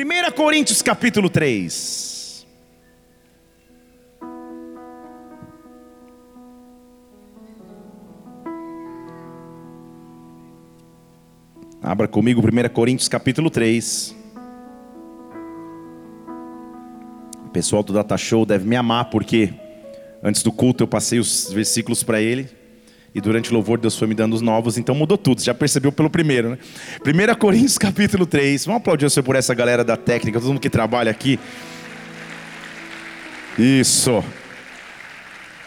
[0.00, 2.46] 1 Coríntios capítulo 3.
[11.82, 14.14] Abra comigo 1 Coríntios capítulo 3.
[17.44, 19.52] O pessoal do Data Show deve me amar porque
[20.22, 22.57] antes do culto eu passei os versículos para ele.
[23.18, 25.42] E durante o louvor Deus foi me dando os novos, então mudou tudo.
[25.42, 26.58] Já percebeu pelo primeiro, né?
[27.04, 28.64] 1 Coríntios capítulo 3.
[28.66, 31.36] Vamos aplaudir Senhor por essa galera da técnica, todo mundo que trabalha aqui.
[33.58, 34.22] Isso.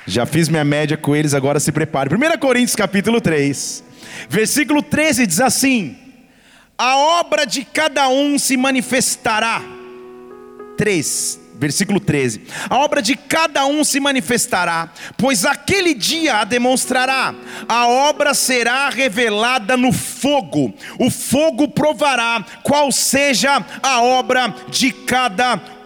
[0.08, 2.16] Já fiz minha média com eles, agora se prepare.
[2.16, 3.84] 1 Coríntios capítulo 3,
[4.30, 5.98] versículo 13 diz assim:
[6.78, 9.62] A obra de cada um se manifestará.
[10.78, 17.36] 3, versículo 13: A obra de cada um se manifestará, pois aquele dia a demonstrará.
[17.70, 20.74] A obra será revelada no fogo.
[20.98, 25.80] O fogo provará qual seja a obra de cada um.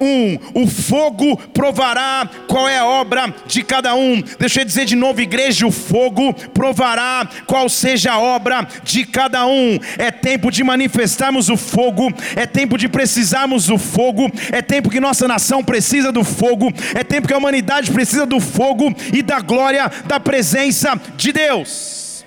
[0.53, 4.21] O fogo provará qual é a obra de cada um.
[4.39, 9.45] Deixa eu dizer de novo, igreja: o fogo provará qual seja a obra de cada
[9.45, 9.79] um.
[9.97, 14.99] É tempo de manifestarmos o fogo, é tempo de precisarmos do fogo, é tempo que
[14.99, 19.39] nossa nação precisa do fogo, é tempo que a humanidade precisa do fogo e da
[19.39, 22.25] glória da presença de Deus.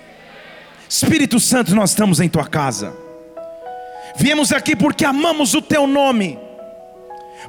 [0.89, 2.95] Espírito Santo, nós estamos em tua casa.
[4.17, 6.39] Viemos aqui porque amamos o teu nome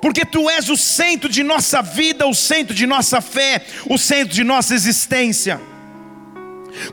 [0.01, 4.33] porque tu és o centro de nossa vida, o centro de nossa fé, o centro
[4.33, 5.68] de nossa existência.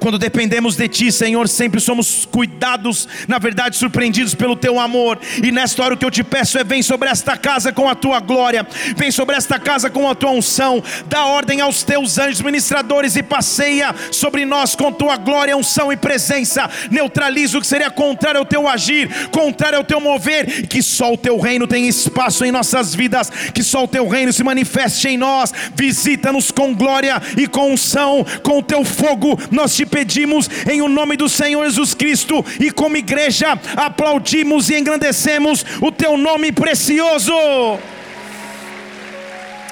[0.01, 5.19] Quando dependemos de Ti, Senhor, sempre somos cuidados, na verdade surpreendidos pelo Teu amor.
[5.43, 7.95] E nesta hora o que eu te peço é: vem sobre esta casa com a
[7.95, 8.67] Tua glória,
[8.97, 13.23] vem sobre esta casa com a Tua unção, dá ordem aos Teus anjos ministradores e
[13.23, 16.69] passeia sobre nós com Tua glória, unção e presença.
[16.91, 21.19] Neutraliza o que seria contrário ao Teu agir, contrário ao Teu mover, que só o
[21.19, 25.17] Teu reino tenha espaço em nossas vidas, que só o Teu reino se manifeste em
[25.17, 25.53] nós.
[25.75, 29.39] Visita-nos com glória e com unção, com o Teu fogo.
[29.51, 34.77] Nós te pedimos em o nome do Senhor Jesus Cristo e como igreja aplaudimos e
[34.77, 37.33] engrandecemos o teu nome precioso.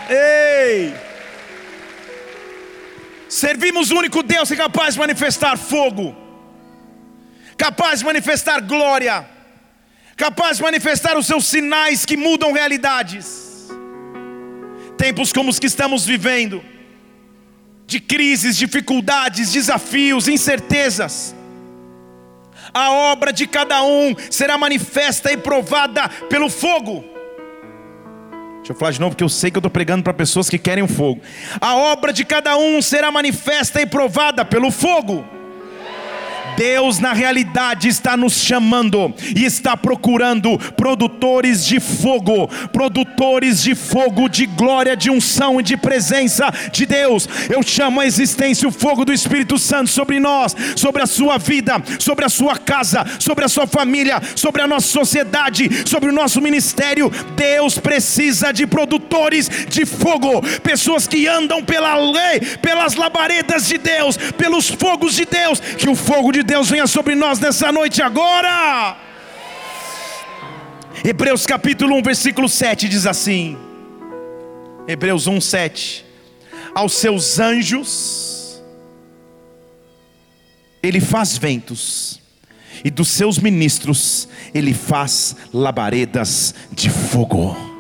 [0.09, 0.95] Ei!
[3.29, 6.15] Servimos o único Deus que é capaz de manifestar fogo,
[7.57, 9.27] capaz de manifestar glória,
[10.17, 13.69] capaz de manifestar os seus sinais que mudam realidades.
[14.97, 16.63] Tempos como os que estamos vivendo,
[17.87, 21.35] de crises, dificuldades, desafios, incertezas.
[22.73, 27.05] A obra de cada um será manifesta e provada pelo fogo.
[28.57, 30.59] Deixa eu falar de novo, porque eu sei que eu estou pregando para pessoas que
[30.59, 31.21] querem o fogo.
[31.61, 35.34] A obra de cada um será manifesta e provada pelo fogo.
[36.57, 44.29] Deus, na realidade, está nos chamando e está procurando produtores de fogo, produtores de fogo,
[44.29, 47.29] de glória, de unção e de presença de Deus.
[47.51, 51.83] Eu chamo a existência o fogo do Espírito Santo sobre nós, sobre a sua vida,
[51.99, 56.41] sobre a sua casa, sobre a sua família, sobre a nossa sociedade, sobre o nosso
[56.41, 57.11] ministério.
[57.37, 64.17] Deus precisa de produtores de fogo, pessoas que andam pela lei, pelas labaredas de Deus,
[64.17, 68.97] pelos fogos de Deus, que o fogo de Deus venha sobre nós nessa noite agora.
[71.03, 73.57] Hebreus capítulo 1, versículo 7 diz assim:
[74.87, 76.05] Hebreus 1, 7.
[76.75, 78.63] Aos seus anjos,
[80.83, 82.21] ele faz ventos,
[82.85, 87.74] e dos seus ministros, ele faz labaredas de fogo.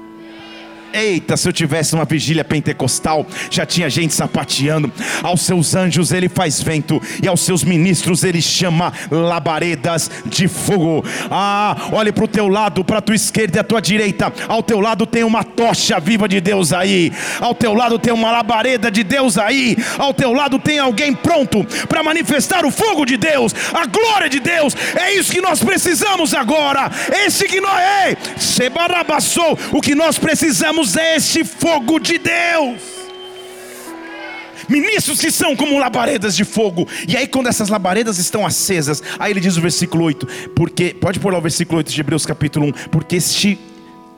[0.94, 4.93] Eita, se eu tivesse uma vigília pentecostal, já tinha gente sapateando.
[5.25, 11.04] Aos seus anjos ele faz vento, e aos seus ministros ele chama labaredas de fogo.
[11.28, 14.33] Ah, olhe para o teu lado, para a tua esquerda e a tua direita.
[14.47, 17.12] Ao teu lado tem uma tocha viva de Deus aí.
[17.41, 19.77] Ao teu lado tem uma labareda de Deus aí.
[19.99, 24.38] Ao teu lado tem alguém pronto para manifestar o fogo de Deus, a glória de
[24.38, 24.77] Deus.
[24.94, 26.88] É isso que nós precisamos agora.
[27.27, 28.16] Esse que nós é.
[28.37, 29.59] Sebarabassou.
[29.72, 32.83] O que nós precisamos Deus é este fogo de Deus.
[34.69, 36.86] Ministros que são como labaredas de fogo.
[37.09, 41.19] E aí, quando essas labaredas estão acesas, aí ele diz o versículo 8: porque, pode
[41.19, 43.59] pôr lá o versículo 8 de Hebreus capítulo 1, porque este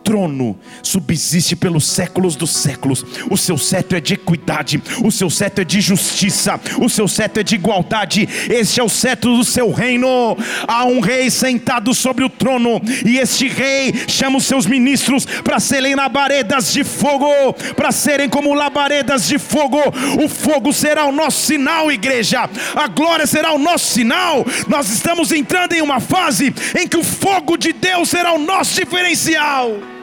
[0.06, 3.04] trono subsiste pelos séculos dos séculos.
[3.28, 7.40] O seu cetro é de equidade, o seu cetro é de justiça, o seu cetro
[7.40, 8.28] é de igualdade.
[8.48, 10.38] Este é o cetro do seu reino.
[10.68, 15.58] Há um rei sentado sobre o trono, e este rei chama os seus ministros para
[15.58, 19.80] serem labaredas de fogo, para serem como labaredas de fogo.
[20.22, 22.48] O fogo será o nosso sinal, igreja.
[22.76, 24.46] A glória será o nosso sinal.
[24.68, 28.76] Nós estamos entrando em uma fase em que o fogo de Deus será o nosso
[28.76, 29.95] diferencial.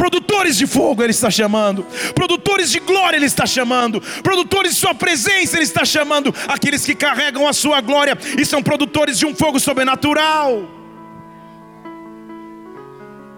[0.00, 4.94] Produtores de fogo Ele está chamando, produtores de glória Ele está chamando, produtores de Sua
[4.94, 9.34] presença Ele está chamando, aqueles que carregam a Sua glória e são produtores de um
[9.34, 10.66] fogo sobrenatural.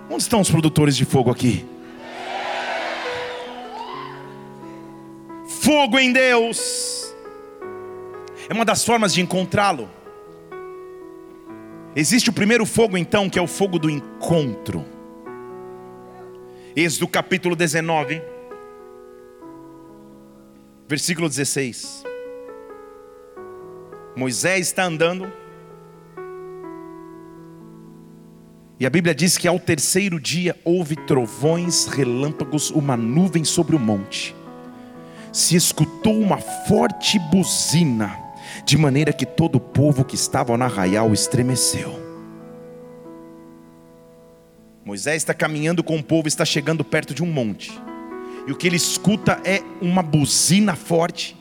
[0.08, 1.66] Onde estão os produtores de fogo aqui?
[5.62, 7.12] Fogo em Deus
[8.48, 9.90] é uma das formas de encontrá-lo.
[11.96, 14.91] Existe o primeiro fogo, então, que é o fogo do encontro.
[16.74, 18.22] Êxodo capítulo 19,
[20.88, 22.02] versículo 16.
[24.16, 25.30] Moisés está andando,
[28.80, 33.78] e a Bíblia diz que ao terceiro dia houve trovões, relâmpagos, uma nuvem sobre o
[33.78, 34.34] monte.
[35.30, 38.18] Se escutou uma forte buzina,
[38.64, 42.01] de maneira que todo o povo que estava no arraial estremeceu.
[44.84, 47.72] Moisés está caminhando com o povo, está chegando perto de um monte,
[48.46, 51.36] e o que ele escuta é uma buzina forte.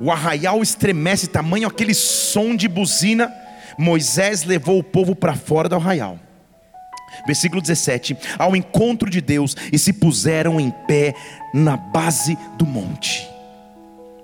[0.00, 3.32] O arraial estremece, tamanho aquele som de buzina.
[3.78, 6.18] Moisés levou o povo para fora do arraial.
[7.26, 11.14] Versículo 17: Ao encontro de Deus e se puseram em pé
[11.52, 13.35] na base do monte.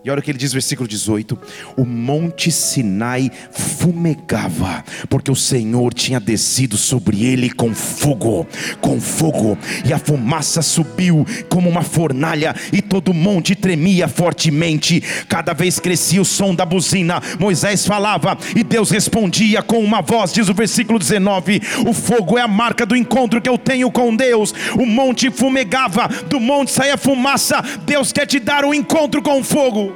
[0.04, 1.38] E olha o que ele diz, versículo 18:
[1.76, 8.44] O monte Sinai fumegava, porque o Senhor tinha descido sobre ele com fogo,
[8.81, 15.00] com fogo, e a fumaça subiu como uma fornalha, e todo o monte tremia fortemente.
[15.28, 17.22] Cada vez crescia o som da buzina.
[17.38, 22.43] Moisés falava, e Deus respondia com uma voz, diz o versículo 19: O fogo é
[22.43, 24.52] a marca do encontro que eu tenho com Deus.
[24.75, 27.62] O monte fumegava, do monte saía fumaça.
[27.87, 29.91] Deus quer te dar um encontro com fogo.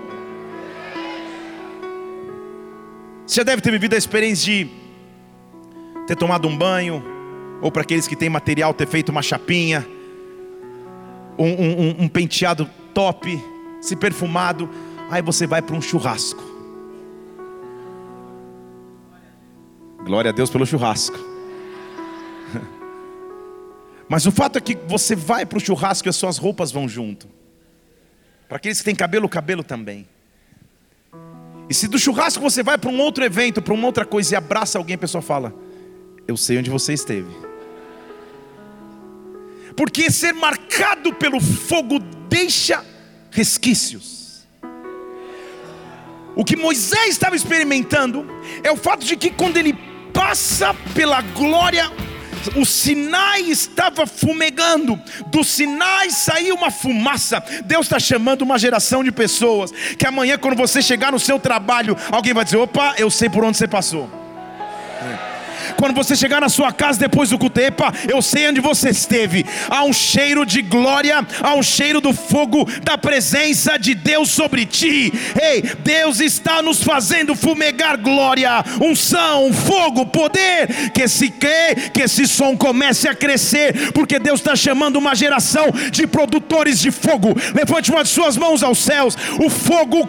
[3.26, 4.70] Você já deve ter vivido a experiência de
[6.06, 7.02] ter tomado um banho,
[7.60, 9.84] ou para aqueles que têm material, ter feito uma chapinha,
[11.36, 13.42] um, um, um penteado top,
[13.80, 14.70] se perfumado,
[15.10, 16.42] aí você vai para um churrasco.
[20.04, 21.18] Glória a Deus pelo churrasco.
[24.08, 26.88] Mas o fato é que você vai para o churrasco e as suas roupas vão
[26.88, 27.26] junto.
[28.46, 30.06] Para aqueles que têm cabelo, o cabelo também.
[31.68, 34.36] E se do churrasco você vai para um outro evento, para uma outra coisa e
[34.36, 35.54] abraça alguém, a pessoa fala:
[36.26, 37.30] Eu sei onde você esteve.
[39.76, 41.98] Porque ser marcado pelo fogo
[42.28, 42.84] deixa
[43.30, 44.46] resquícios.
[46.34, 48.26] O que Moisés estava experimentando
[48.62, 49.74] é o fato de que quando ele
[50.12, 51.90] passa pela glória
[52.54, 57.42] o Sinai estava fumegando, do Sinai saiu uma fumaça.
[57.64, 61.96] Deus está chamando uma geração de pessoas que amanhã, quando você chegar no seu trabalho,
[62.10, 64.10] alguém vai dizer: opa, eu sei por onde você passou.
[65.76, 69.44] Quando você chegar na sua casa depois do culto, epa, eu sei onde você esteve.
[69.68, 74.64] Há um cheiro de glória, há um cheiro do fogo da presença de Deus sobre
[74.64, 75.12] ti.
[75.40, 80.90] Ei, Deus está nos fazendo fumegar glória, unção, fogo, poder.
[80.92, 85.66] Que esse que, que esse som comece a crescer, porque Deus está chamando uma geração
[85.90, 87.36] de produtores de fogo.
[87.54, 89.16] Levante uma de suas mãos aos céus.
[89.44, 90.08] O fogo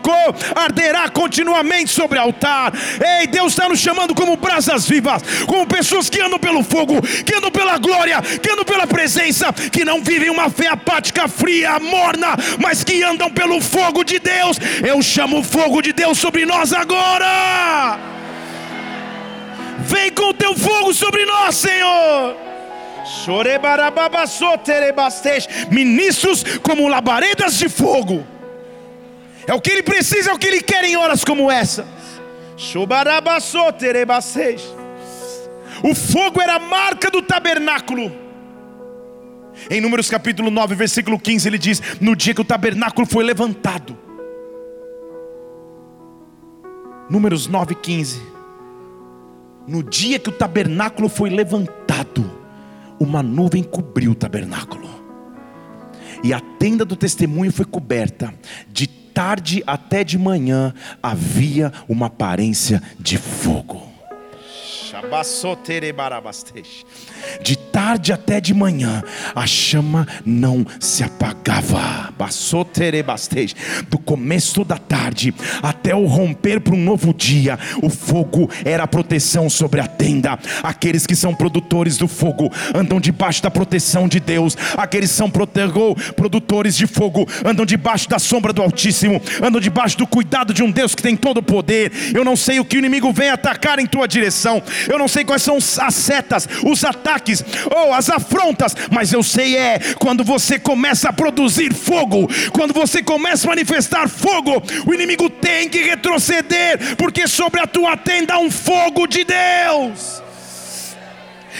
[0.55, 2.73] arderá continuamente sobre o altar.
[3.19, 7.35] Ei, Deus está nos chamando como brasas vivas, como pessoas que andam pelo fogo, que
[7.35, 12.35] andam pela glória, que andam pela presença, que não vivem uma fé apática, fria, morna,
[12.59, 14.57] mas que andam pelo fogo de Deus.
[14.85, 17.97] Eu chamo o fogo de Deus sobre nós agora.
[19.79, 22.35] Vem com o teu fogo sobre nós, Senhor.
[25.71, 28.25] Ministros como labaredas de fogo.
[29.47, 31.87] É o que ele precisa, é o que ele quer em horas como essa.
[35.83, 38.11] O fogo era a marca do tabernáculo.
[39.69, 43.97] Em Números capítulo 9, versículo 15, ele diz: No dia que o tabernáculo foi levantado.
[47.09, 48.21] Números 9, 15.
[49.67, 52.29] No dia que o tabernáculo foi levantado,
[52.99, 54.87] uma nuvem cobriu o tabernáculo,
[56.23, 58.33] e a tenda do testemunho foi coberta,
[58.71, 63.96] de tarde até de manhã havia uma aparência de fogo.
[67.41, 69.03] De tarde até de manhã,
[69.35, 72.13] a chama não se apagava.
[73.89, 78.87] Do começo da tarde até o romper para um novo dia, o fogo era a
[78.87, 80.37] proteção sobre a tenda.
[80.63, 84.57] Aqueles que são produtores do fogo andam debaixo da proteção de Deus.
[84.75, 90.07] Aqueles que são produtores de fogo andam debaixo da sombra do Altíssimo, andam debaixo do
[90.07, 91.91] cuidado de um Deus que tem todo o poder.
[92.13, 95.23] Eu não sei o que o inimigo vem atacar em tua direção, eu não sei
[95.23, 100.59] quais são as setas, os ataques, ou as afrontas, mas eu sei é quando você
[100.59, 106.95] começa a produzir fogo, quando você começa a manifestar fogo, o inimigo tem que retroceder,
[106.95, 110.26] porque sobre a tua tenda há um fogo de Deus.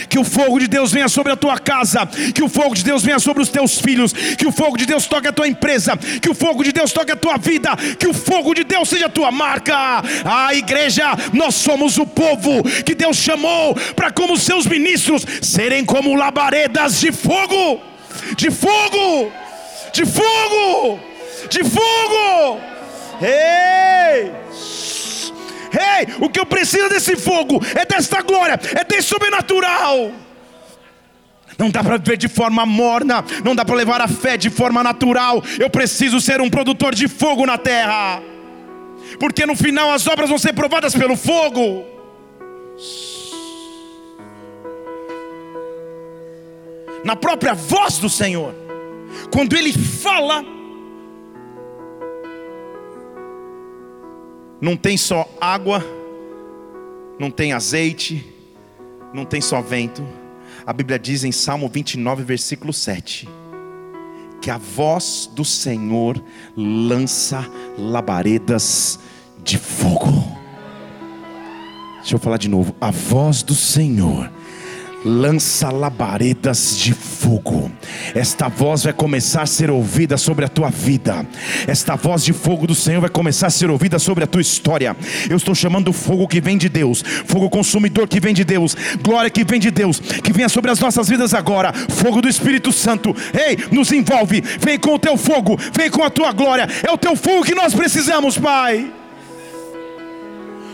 [0.08, 3.02] Que o fogo de Deus venha sobre a tua casa, que o fogo de Deus
[3.02, 6.30] venha sobre os teus filhos, que o fogo de Deus toque a tua empresa, que
[6.30, 9.10] o fogo de Deus toque a tua vida, que o fogo de Deus seja a
[9.10, 10.02] tua marca.
[10.24, 16.14] A igreja, nós somos o povo que Deus chamou para, como seus ministros, serem como
[16.14, 17.80] labaredas de fogo,
[18.36, 19.32] de fogo,
[19.92, 21.00] de fogo,
[21.50, 22.60] de fogo.
[23.20, 24.32] Ei!
[25.72, 30.12] Ei, o que eu preciso desse fogo, é desta glória, é desse sobrenatural.
[31.58, 34.82] Não dá para viver de forma morna, não dá para levar a fé de forma
[34.82, 35.42] natural.
[35.58, 38.22] Eu preciso ser um produtor de fogo na terra,
[39.18, 41.84] porque no final as obras vão ser provadas pelo fogo.
[47.04, 48.54] Na própria voz do Senhor,
[49.32, 50.44] quando Ele fala,
[54.60, 55.84] não tem só água,
[57.18, 58.26] não tem azeite,
[59.12, 60.06] não tem só vento.
[60.66, 63.28] A Bíblia diz em Salmo 29, versículo 7,
[64.40, 66.22] que a voz do Senhor
[66.56, 67.48] lança
[67.78, 68.98] labaredas
[69.42, 70.38] de fogo.
[71.98, 72.74] Deixa eu falar de novo.
[72.80, 74.30] A voz do Senhor
[75.08, 77.72] lança labaredas de fogo.
[78.14, 81.26] Esta voz vai começar a ser ouvida sobre a tua vida.
[81.66, 84.94] Esta voz de fogo do Senhor vai começar a ser ouvida sobre a tua história.
[85.28, 88.76] Eu estou chamando o fogo que vem de Deus, fogo consumidor que vem de Deus,
[89.02, 91.72] glória que vem de Deus, que venha sobre as nossas vidas agora.
[91.72, 93.16] Fogo do Espírito Santo.
[93.32, 94.42] Ei, nos envolve.
[94.60, 96.68] Vem com o teu fogo, vem com a tua glória.
[96.86, 98.97] É o teu fogo que nós precisamos, Pai.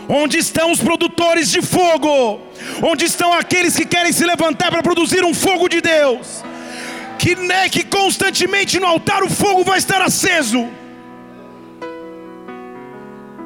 [0.07, 2.41] Onde estão os produtores de fogo?
[2.83, 6.43] Onde estão aqueles que querem se levantar para produzir um fogo de Deus?
[7.17, 10.67] Que, né, que constantemente no altar o fogo vai estar aceso.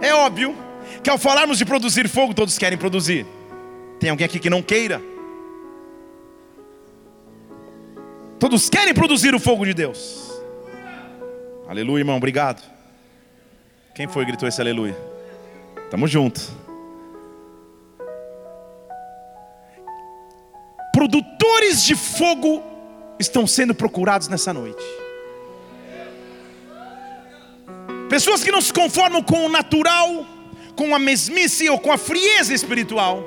[0.02, 0.56] É óbvio
[1.04, 3.26] que ao falarmos de produzir fogo, todos querem produzir.
[4.00, 5.02] Tem alguém aqui que não queira?
[8.40, 10.30] Todos querem produzir o fogo de Deus.
[11.68, 12.64] Aleluia, irmão, obrigado.
[13.94, 15.19] Quem foi que gritou esse aleluia?
[15.90, 16.42] Tamo junto.
[20.94, 22.64] Produtores de fogo
[23.20, 24.84] estão sendo procurados nessa noite.
[28.10, 30.26] Pessoas que não se conformam com o natural,
[30.76, 33.24] com a mesmice ou com a frieza espiritual,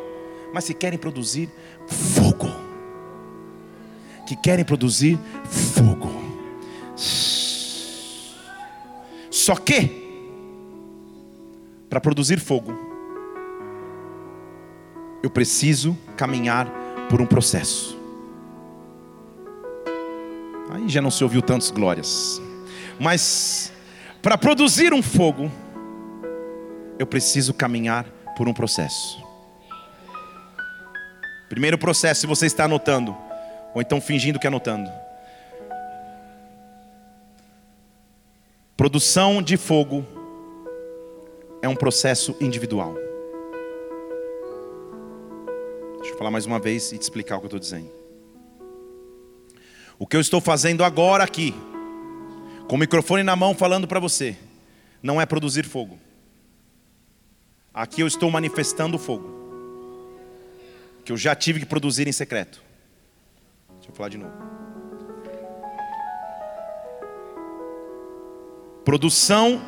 [0.53, 1.49] mas que querem produzir
[1.87, 2.51] fogo.
[4.27, 6.11] Que querem produzir fogo.
[9.31, 10.02] Só que
[11.93, 12.73] para produzir fogo,
[15.23, 16.67] eu preciso caminhar
[17.11, 17.95] por um processo.
[20.71, 22.41] Aí já não se ouviu tantas glórias.
[22.99, 23.71] Mas
[24.23, 25.53] para produzir um fogo,
[26.99, 28.07] eu preciso caminhar
[28.39, 29.23] por um processo.
[31.51, 33.15] Primeiro processo, se você está anotando,
[33.75, 34.91] ou então fingindo que é anotando.
[38.79, 40.22] Produção de fogo
[41.63, 42.95] é um processo individual.
[45.99, 47.91] Deixa eu falar mais uma vez e te explicar o que eu estou dizendo.
[49.97, 51.55] O que eu estou fazendo agora aqui,
[52.69, 54.37] com o microfone na mão falando para você,
[55.01, 55.99] não é produzir fogo.
[57.73, 59.31] Aqui eu estou manifestando o fogo,
[61.05, 62.61] que eu já tive que produzir em secreto.
[63.77, 64.35] Deixa eu falar de novo.
[68.85, 69.63] Produção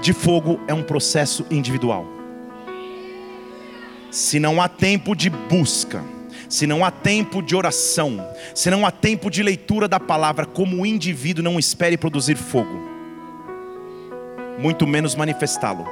[0.00, 2.06] de fogo é um processo individual.
[4.10, 6.02] Se não há tempo de busca,
[6.48, 10.86] se não há tempo de oração, se não há tempo de leitura da palavra, como
[10.86, 12.88] indivíduo não espere produzir fogo,
[14.58, 15.86] muito menos manifestá-lo.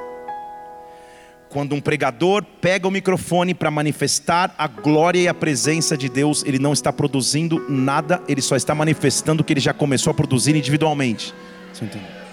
[1.49, 6.45] Quando um pregador pega o microfone para manifestar a glória e a presença de Deus,
[6.45, 10.15] ele não está produzindo nada, ele só está manifestando o que ele já começou a
[10.15, 11.33] produzir individualmente.
[11.73, 12.24] Você entende?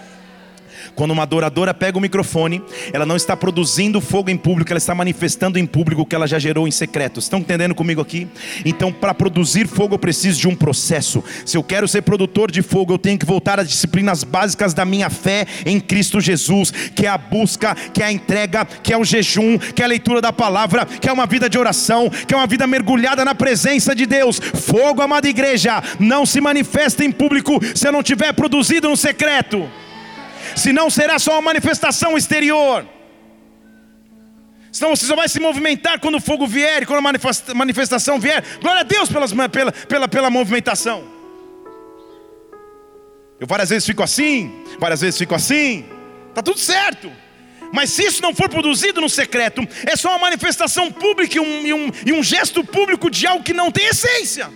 [0.95, 4.93] Quando uma adoradora pega o microfone, ela não está produzindo fogo em público, ela está
[4.93, 7.19] manifestando em público o que ela já gerou em secreto.
[7.19, 8.27] Estão entendendo comigo aqui?
[8.65, 11.23] Então, para produzir fogo, eu preciso de um processo.
[11.45, 14.85] Se eu quero ser produtor de fogo, eu tenho que voltar às disciplinas básicas da
[14.85, 18.97] minha fé em Cristo Jesus, que é a busca, que é a entrega, que é
[18.97, 22.33] o jejum, que é a leitura da palavra, que é uma vida de oração, que
[22.33, 24.39] é uma vida mergulhada na presença de Deus.
[24.39, 29.67] Fogo, amada igreja, não se manifesta em público se eu não tiver produzido no secreto
[30.55, 32.85] senão será só uma manifestação exterior.
[34.71, 38.43] Senão você só vai se movimentar quando o fogo vier, quando a manifestação vier.
[38.61, 41.03] Glória a Deus pelas, pela, pela, pela movimentação.
[43.39, 45.85] Eu várias vezes fico assim, várias vezes fico assim.
[46.29, 47.11] Está tudo certo.
[47.73, 51.65] Mas se isso não for produzido no secreto, é só uma manifestação pública e um,
[51.65, 54.49] e um, e um gesto público de algo que não tem essência.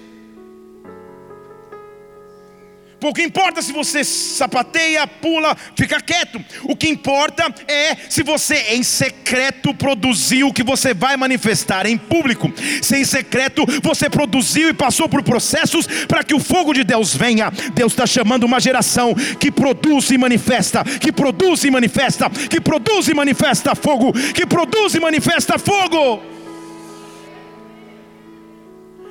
[3.06, 6.44] Pouco importa se você sapateia, pula, fica quieto.
[6.64, 12.00] O que importa é se você em secreto produziu o que você vai manifestar em
[12.00, 12.52] público.
[12.82, 17.16] Se em secreto você produziu e passou por processos para que o fogo de Deus
[17.16, 17.52] venha.
[17.76, 23.08] Deus está chamando uma geração que produz e manifesta, que produz e manifesta, que produz
[23.08, 26.35] e manifesta fogo, que produz e manifesta fogo.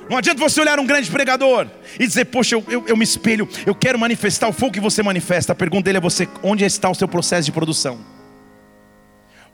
[0.09, 1.67] Não adianta você olhar um grande pregador
[1.99, 5.01] e dizer, poxa, eu, eu, eu, me espelho, eu quero manifestar o fogo que você
[5.01, 5.53] manifesta.
[5.53, 7.99] A pergunta dele é você, onde está o seu processo de produção?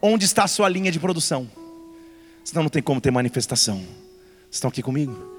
[0.01, 1.49] Onde está a sua linha de produção?
[2.43, 3.81] Senão não tem como ter manifestação.
[4.49, 5.30] Estão aqui comigo?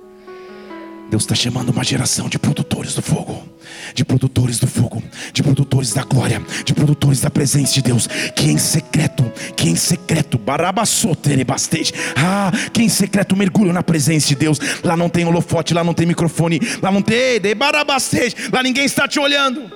[1.13, 3.47] Deus está chamando uma geração de produtores do fogo,
[3.95, 8.51] de produtores do fogo, de produtores da glória, de produtores da presença de Deus, que
[8.51, 14.59] em secreto, que em secreto, barabassoterebastej, ah, que em secreto mergulham na presença de Deus.
[14.83, 18.87] Lá não tem holofote, lá não tem microfone, lá não tem, de barabastej, lá ninguém
[18.87, 19.71] está te olhando.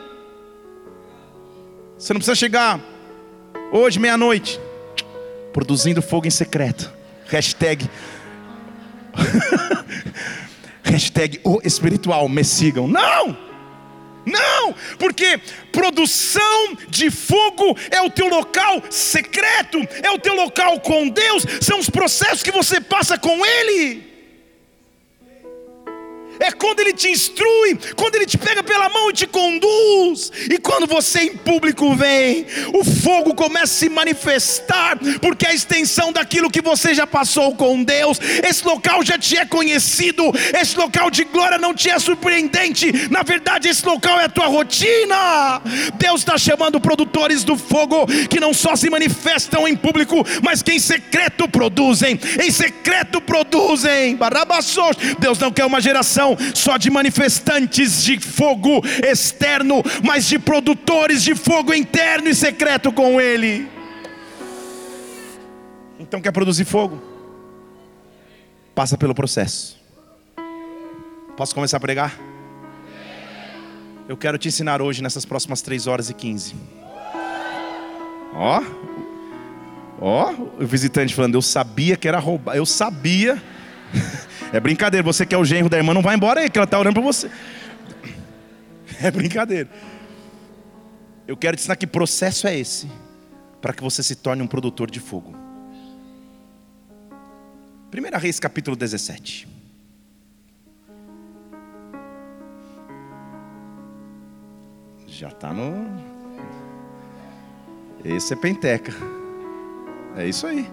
[1.99, 2.81] Você não precisa chegar
[3.71, 4.59] hoje, meia-noite,
[5.52, 6.90] produzindo fogo em secreto.
[7.26, 7.90] Hashtag.
[10.87, 12.88] Hashtag o espiritual, me sigam.
[12.88, 13.47] Não!
[14.25, 15.40] Não, porque
[15.71, 21.78] produção de fogo é o teu local secreto, é o teu local com Deus, são
[21.78, 24.15] os processos que você passa com Ele
[26.40, 30.59] é quando Ele te instrui, quando Ele te pega pela mão e te conduz, e
[30.59, 36.12] quando você em público vem, o fogo começa a se manifestar, porque é a extensão
[36.12, 40.25] daquilo que você já passou com Deus, esse local já te é conhecido,
[40.59, 44.47] esse local de glória não te é surpreendente, na verdade, esse local é a tua
[44.47, 45.61] rotina.
[45.99, 50.72] Deus está chamando produtores do fogo que não só se manifestam em público, mas que
[50.72, 54.16] em secreto produzem, em secreto produzem.
[55.18, 61.34] Deus não quer uma geração só de manifestantes de fogo externo, mas de produtores de
[61.34, 63.68] fogo interno e secreto com Ele.
[65.98, 67.00] Então, quer produzir fogo?
[68.74, 69.76] Passa pelo processo.
[71.36, 72.18] Posso começar a pregar?
[74.08, 76.54] Eu quero te ensinar hoje, nessas próximas 3 horas e 15.
[78.34, 78.62] Ó,
[80.00, 83.42] ó, o visitante falando, eu sabia que era roubar, eu sabia.
[84.53, 86.64] É brincadeira, você que é o genro da irmã, não vai embora aí, que ela
[86.64, 87.31] está orando para você.
[89.03, 89.68] É brincadeira.
[91.27, 92.88] Eu quero te ensinar que processo é esse,
[93.61, 95.35] para que você se torne um produtor de fogo.
[97.92, 99.49] 1 Reis capítulo 17.
[105.07, 105.72] Já está no.
[108.05, 108.92] Esse é penteca.
[110.16, 110.70] É isso aí.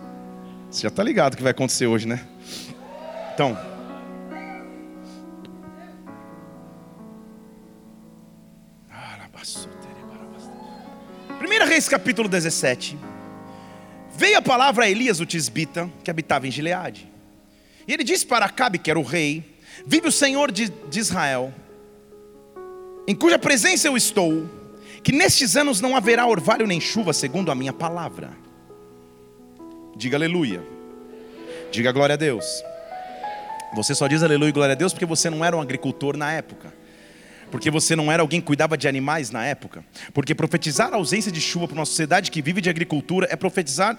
[0.69, 2.19] Você já está ligado o que vai acontecer hoje, né?
[3.34, 3.58] Então,
[11.39, 12.98] Primeira Reis capítulo 17.
[14.15, 17.12] Veio a palavra a Elias o tisbita, que habitava em Gileade.
[17.88, 19.43] E ele disse para Acabe, que era o rei:
[19.86, 21.52] Vive o Senhor de, de Israel,
[23.08, 24.48] em cuja presença eu estou,
[25.04, 28.32] que nestes anos não haverá orvalho nem chuva, segundo a minha palavra.
[29.98, 30.63] Diga aleluia.
[31.72, 32.63] Diga glória a Deus.
[33.75, 36.31] Você só diz aleluia e glória a Deus porque você não era um agricultor na
[36.31, 36.73] época.
[37.49, 39.83] Porque você não era alguém que cuidava de animais na época.
[40.13, 43.97] Porque profetizar a ausência de chuva para uma sociedade que vive de agricultura é profetizar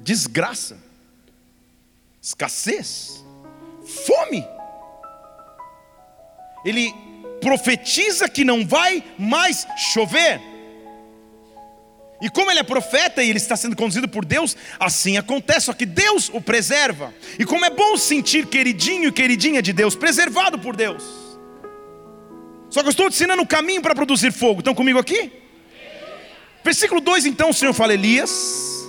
[0.00, 0.78] desgraça,
[2.20, 3.24] escassez,
[4.06, 4.46] fome.
[6.64, 6.92] Ele
[7.40, 10.40] profetiza que não vai mais chover.
[12.20, 15.72] E como ele é profeta e ele está sendo conduzido por Deus, assim acontece, só
[15.72, 17.14] que Deus o preserva.
[17.38, 21.02] E como é bom sentir queridinho e queridinha de Deus, preservado por Deus.
[22.68, 24.60] Só que eu estou te ensinando o caminho para produzir fogo.
[24.60, 25.32] Estão comigo aqui?
[26.62, 28.86] Versículo 2, então, o Senhor fala: Elias,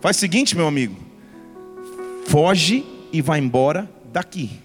[0.00, 0.96] faz o seguinte, meu amigo,
[2.26, 4.61] foge e vai embora daqui.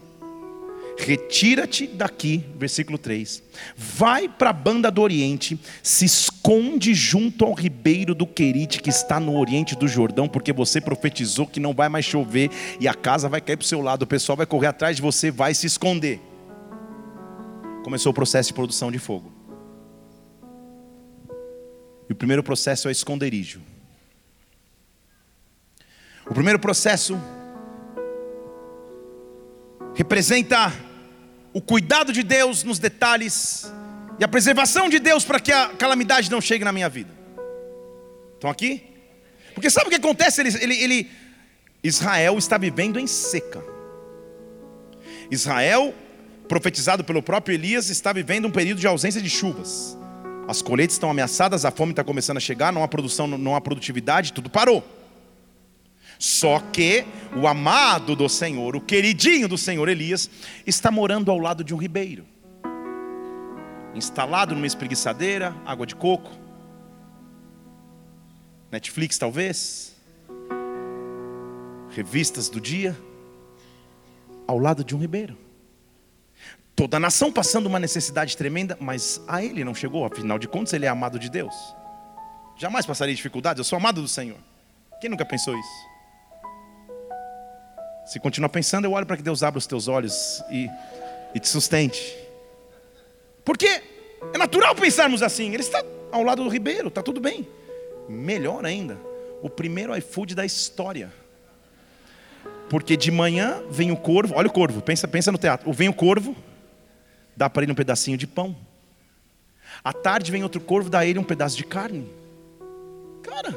[0.97, 3.43] Retira-te daqui, versículo 3.
[3.75, 9.19] Vai para a banda do Oriente, se esconde junto ao ribeiro do Querite, que está
[9.19, 13.29] no Oriente do Jordão, porque você profetizou que não vai mais chover e a casa
[13.29, 15.67] vai cair para o seu lado, o pessoal vai correr atrás de você, vai se
[15.67, 16.19] esconder.
[17.83, 19.31] Começou o processo de produção de fogo.
[22.09, 23.61] E o primeiro processo é esconderijo.
[26.25, 27.17] O primeiro processo
[29.93, 30.86] representa
[31.57, 33.73] o cuidado de Deus nos detalhes
[34.19, 37.09] e a preservação de Deus para que a calamidade não chegue na minha vida.
[38.35, 38.83] Estão aqui?
[39.55, 40.39] Porque sabe o que acontece?
[40.39, 41.11] Ele, ele, ele,
[41.83, 43.63] Israel está vivendo em seca.
[45.31, 45.95] Israel,
[46.47, 49.97] profetizado pelo próprio Elias, está vivendo um período de ausência de chuvas.
[50.47, 53.61] As colheitas estão ameaçadas, a fome está começando a chegar, não há produção, não há
[53.61, 54.87] produtividade, tudo parou.
[56.19, 60.29] Só que o amado do Senhor, o queridinho do Senhor Elias,
[60.65, 62.25] está morando ao lado de um ribeiro.
[63.93, 66.31] Instalado numa espreguiçadeira, água de coco.
[68.71, 69.95] Netflix talvez.
[71.89, 72.97] Revistas do dia.
[74.47, 75.37] Ao lado de um ribeiro.
[76.75, 80.73] Toda a nação passando uma necessidade tremenda, mas a ele não chegou, afinal de contas
[80.73, 81.55] ele é amado de Deus.
[82.55, 84.37] Jamais passaria dificuldades, eu sou amado do Senhor.
[85.01, 85.96] Quem nunca pensou isso?
[88.07, 90.69] Se continuar pensando, eu olho para que Deus abra os teus olhos e,
[91.35, 92.17] e te sustente.
[93.43, 93.67] Porque
[94.33, 95.53] é natural pensarmos assim.
[95.53, 97.45] Ele está ao lado do ribeiro, está tudo bem.
[98.07, 98.97] Melhor ainda,
[99.41, 101.11] o primeiro iFood da história.
[102.69, 105.71] Porque de manhã vem o corvo, olha o corvo, pensa, pensa no teatro.
[105.73, 106.33] Vem o corvo,
[107.35, 108.55] dá para ele um pedacinho de pão.
[109.83, 112.09] À tarde vem outro corvo, dá ele um pedaço de carne.
[113.21, 113.51] Cara,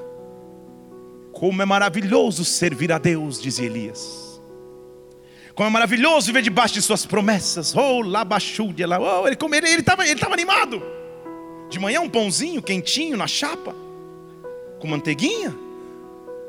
[1.33, 4.30] como é maravilhoso servir a Deus, dizia Elias.
[5.55, 7.75] Como é maravilhoso viver debaixo de suas promessas.
[7.75, 8.99] Oh, labaxúdia lá.
[8.99, 10.83] Oh, ele estava ele, estava ele tava animado.
[11.69, 13.75] De manhã um pãozinho quentinho na chapa,
[14.81, 15.55] com manteiguinha.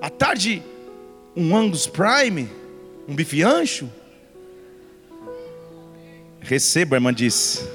[0.01, 0.63] À tarde
[1.35, 2.49] um Angus Prime,
[3.07, 3.89] um bife ancho.
[6.39, 7.67] Receba, a irmã disse.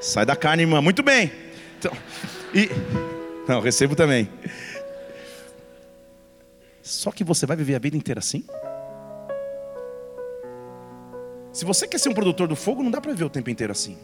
[0.00, 0.80] Sai da carne, irmã.
[0.80, 1.30] Muito bem.
[1.78, 1.92] Então,
[2.54, 2.70] e
[3.46, 4.28] não, recebo também.
[6.82, 8.44] Só que você vai viver a vida inteira assim?
[11.52, 13.72] Se você quer ser um produtor do fogo, não dá para viver o tempo inteiro
[13.72, 13.96] assim.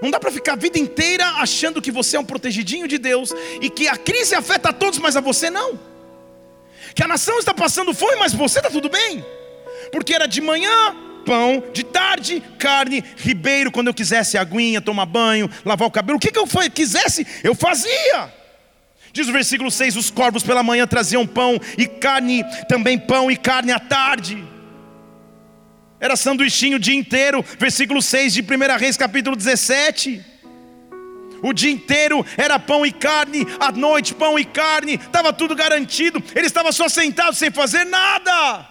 [0.00, 3.32] Não dá para ficar a vida inteira achando que você é um protegidinho de Deus
[3.60, 5.78] e que a crise afeta a todos, mas a você não.
[6.94, 9.24] Que a nação está passando fome, mas você está tudo bem.
[9.90, 15.50] Porque era de manhã, pão, de tarde, carne, ribeiro, quando eu quisesse aguinha, tomar banho,
[15.64, 18.32] lavar o cabelo, o que, que eu quisesse, eu fazia.
[19.12, 23.36] Diz o versículo 6: os corvos pela manhã traziam pão e carne, também pão e
[23.36, 24.51] carne à tarde.
[26.02, 30.20] Era sanduichinho o dia inteiro, versículo 6 de 1 Reis, capítulo 17.
[31.40, 36.20] O dia inteiro era pão e carne, à noite pão e carne, estava tudo garantido.
[36.34, 38.68] Ele estava só sentado sem fazer nada.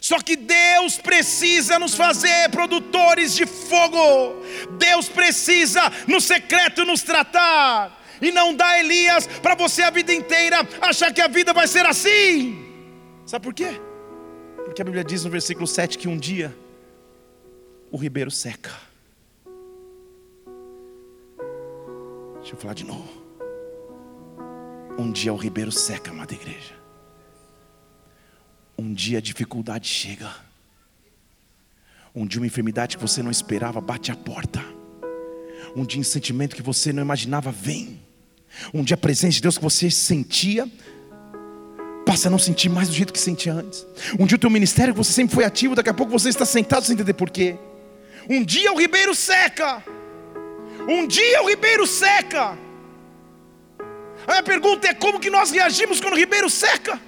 [0.00, 4.42] Só que Deus precisa nos fazer produtores de fogo.
[4.78, 8.02] Deus precisa no secreto nos tratar.
[8.22, 11.84] E não dá Elias para você a vida inteira achar que a vida vai ser
[11.84, 12.64] assim.
[13.26, 13.78] Sabe por quê?
[14.66, 16.54] Porque a Bíblia diz no versículo 7 que um dia
[17.88, 18.72] o ribeiro seca.
[22.40, 23.08] Deixa eu falar de novo.
[24.98, 26.74] Um dia o ribeiro seca, amada igreja.
[28.76, 30.34] Um dia a dificuldade chega.
[32.12, 34.60] Um dia uma enfermidade que você não esperava bate a porta.
[35.76, 38.00] Um dia um sentimento que você não imaginava vem.
[38.74, 40.68] Um dia a presença de Deus que você sentia
[42.06, 43.84] passa a não sentir mais do jeito que sentia antes.
[44.18, 46.46] Um dia o teu ministério que você sempre foi ativo, daqui a pouco você está
[46.46, 47.56] sentado sem entender porquê.
[48.30, 49.82] Um dia o ribeiro seca.
[50.88, 52.56] Um dia o ribeiro seca.
[54.24, 57.00] A minha pergunta é como que nós reagimos quando o ribeiro seca?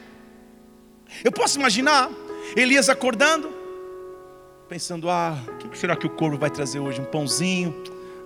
[1.24, 2.10] Eu posso imaginar
[2.56, 3.52] Elias acordando,
[4.68, 7.00] pensando: ah, o que será que o corvo vai trazer hoje?
[7.00, 7.72] Um pãozinho.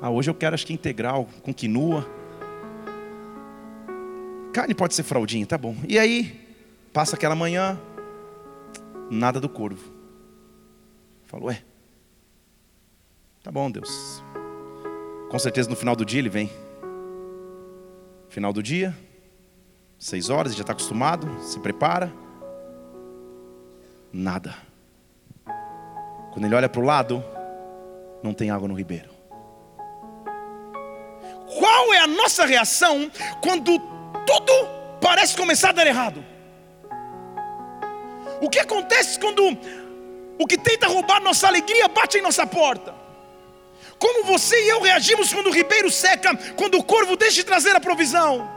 [0.01, 2.11] Ah, hoje eu quero acho que integral, com quinua.
[4.55, 5.77] Carne pode ser fraldinha, tá bom.
[5.87, 6.42] E aí,
[6.93, 7.81] Passa aquela manhã,
[9.11, 9.91] nada do corvo.
[11.25, 11.63] Falou, ué,
[13.43, 14.23] tá bom, Deus.
[15.31, 16.51] Com certeza no final do dia ele vem.
[18.29, 18.95] Final do dia,
[19.99, 22.13] seis horas, já está acostumado, se prepara.
[24.13, 24.55] Nada.
[26.33, 27.25] Quando ele olha para o lado,
[28.23, 29.09] não tem água no ribeiro.
[31.59, 33.11] Qual é a nossa reação
[33.43, 33.79] quando
[34.27, 34.53] tudo
[35.01, 36.32] parece começar a dar errado?
[38.43, 39.57] O que acontece quando
[40.37, 42.93] o que tenta roubar nossa alegria bate em nossa porta?
[44.01, 47.77] Como você e eu reagimos quando o ribeiro seca, quando o corvo deixa de trazer
[47.77, 48.51] a provisão?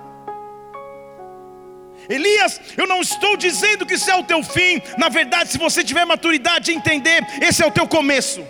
[2.09, 5.83] Elias, eu não estou dizendo que isso é o teu fim, na verdade, se você
[5.83, 8.43] tiver maturidade de entender, esse é o teu começo.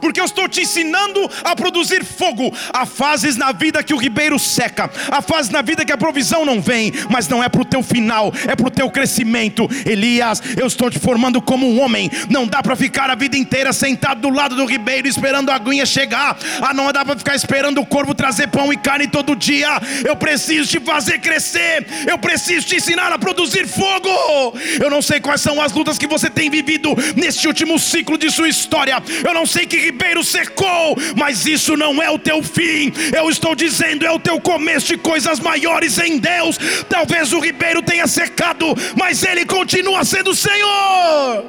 [0.00, 2.52] Porque eu estou te ensinando a produzir fogo.
[2.72, 6.44] Há fases na vida que o ribeiro seca, há fases na vida que a provisão
[6.44, 9.68] não vem, mas não é para o teu final, é para o teu crescimento.
[9.84, 12.10] Elias, eu estou te formando como um homem.
[12.28, 15.86] Não dá para ficar a vida inteira sentado do lado do ribeiro esperando a aguinha
[15.86, 16.36] chegar.
[16.60, 19.68] Ah, não dá para ficar esperando o corvo trazer pão e carne todo dia.
[20.04, 21.86] Eu preciso te fazer crescer.
[22.06, 24.56] Eu preciso te ensinar a produzir fogo.
[24.80, 28.30] Eu não sei quais são as lutas que você tem vivido neste último ciclo de
[28.30, 28.89] sua história.
[29.24, 32.92] Eu não sei que ribeiro secou, mas isso não é o teu fim.
[33.16, 36.58] Eu estou dizendo, é o teu começo de coisas maiores em Deus.
[36.88, 41.44] Talvez o ribeiro tenha secado, mas ele continua sendo o Senhor.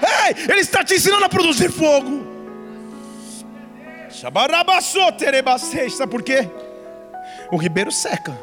[0.00, 2.26] Ei, ele está te ensinando a produzir fogo.
[5.96, 6.48] Sabe por quê?
[7.50, 8.36] O ribeiro seca.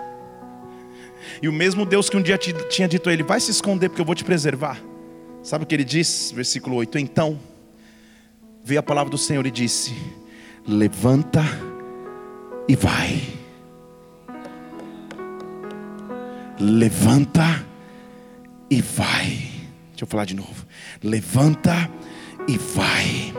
[1.42, 4.02] E o mesmo Deus que um dia tinha dito a ele: Vai se esconder, porque
[4.02, 4.82] eu vou te preservar.
[5.44, 6.32] Sabe o que ele diz?
[6.34, 7.40] Versículo 8: Então
[8.66, 9.96] veio a palavra do Senhor e disse:
[10.68, 11.44] Levanta
[12.68, 13.22] e vai.
[16.60, 17.64] Levanta
[18.70, 19.28] e vai.
[19.92, 20.66] Deixa eu falar de novo.
[21.04, 21.90] Levanta
[22.48, 23.34] e vai.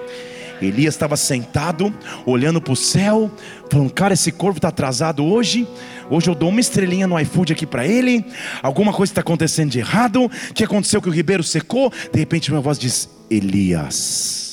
[0.63, 1.93] Elias estava sentado,
[2.25, 3.29] olhando para o céu,
[3.69, 5.67] falando: Cara, esse corpo está atrasado hoje.
[6.09, 8.25] Hoje eu dou uma estrelinha no iFood aqui para ele.
[8.63, 10.27] Alguma coisa está acontecendo de errado.
[10.27, 11.93] O que aconteceu que o ribeiro secou?
[12.13, 14.46] De repente, minha voz diz: Elias.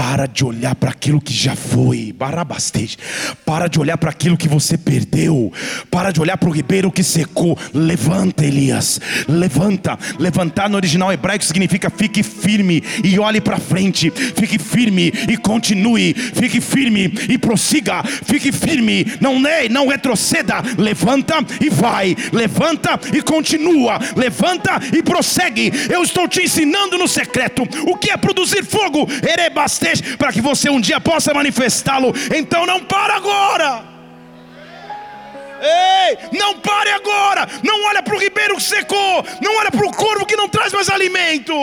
[0.00, 2.96] Para de olhar para aquilo que já foi, barabastej.
[3.44, 5.52] Para de olhar para aquilo que você perdeu.
[5.90, 7.58] Para de olhar para o ribeiro que secou.
[7.74, 8.98] Levanta, Elias.
[9.28, 9.98] Levanta.
[10.18, 14.10] Levantar no original hebraico significa fique firme e olhe para frente.
[14.10, 16.14] Fique firme e continue.
[16.14, 18.02] Fique firme e prossiga.
[18.02, 19.04] Fique firme.
[19.20, 20.62] Não nem, não retroceda.
[20.78, 22.16] Levanta e vai.
[22.32, 23.98] Levanta e continua.
[24.16, 25.70] Levanta e prossegue.
[25.90, 29.06] Eu estou te ensinando no secreto o que é produzir fogo.
[29.22, 32.12] Erebastej para que você um dia possa manifestá-lo.
[32.34, 33.84] Então não para agora.
[35.62, 37.46] Ei, não pare agora.
[37.62, 39.24] Não olha para o ribeiro que secou.
[39.40, 41.54] Não olha para o corvo que não traz mais alimento.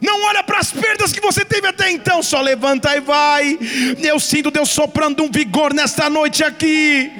[0.00, 2.22] Não olha para as perdas que você teve até então.
[2.22, 3.58] Só levanta e vai.
[4.02, 7.12] Eu sinto Deus soprando um vigor nesta noite aqui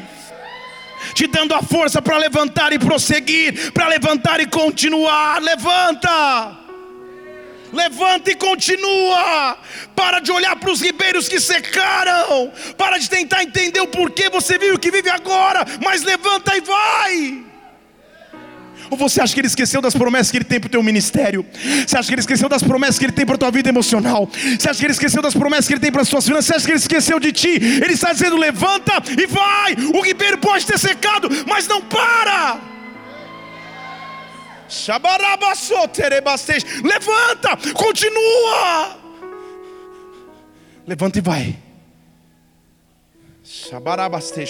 [1.14, 5.40] te dando a força para levantar e prosseguir, para levantar e continuar.
[5.40, 6.60] Levanta.
[7.72, 9.59] Levanta e continua.
[9.94, 12.52] Para de olhar para os ribeiros que secaram.
[12.76, 15.64] Para de tentar entender o porquê você vive o que vive agora.
[15.83, 17.44] Mas levanta e vai.
[18.90, 21.46] Ou você acha que ele esqueceu das promessas que ele tem para o teu ministério?
[21.87, 24.28] Você acha que ele esqueceu das promessas que ele tem para a tua vida emocional?
[24.59, 26.46] Você acha que ele esqueceu das promessas que ele tem para as suas finanças?
[26.46, 27.50] Você acha que ele esqueceu de ti?
[27.50, 29.76] Ele está dizendo: levanta e vai.
[29.94, 32.69] O ribeiro pode ter secado, mas não para.
[36.83, 38.96] Levanta, continua.
[40.87, 41.59] Levanta e vai.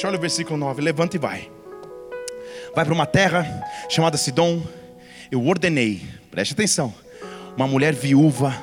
[0.06, 0.83] Olha o versículo 9.
[0.83, 1.50] Levanta e vai.
[2.74, 4.62] Vai para uma terra chamada Sidom.
[5.30, 6.92] Eu ordenei, preste atenção.
[7.56, 8.54] Uma mulher viúva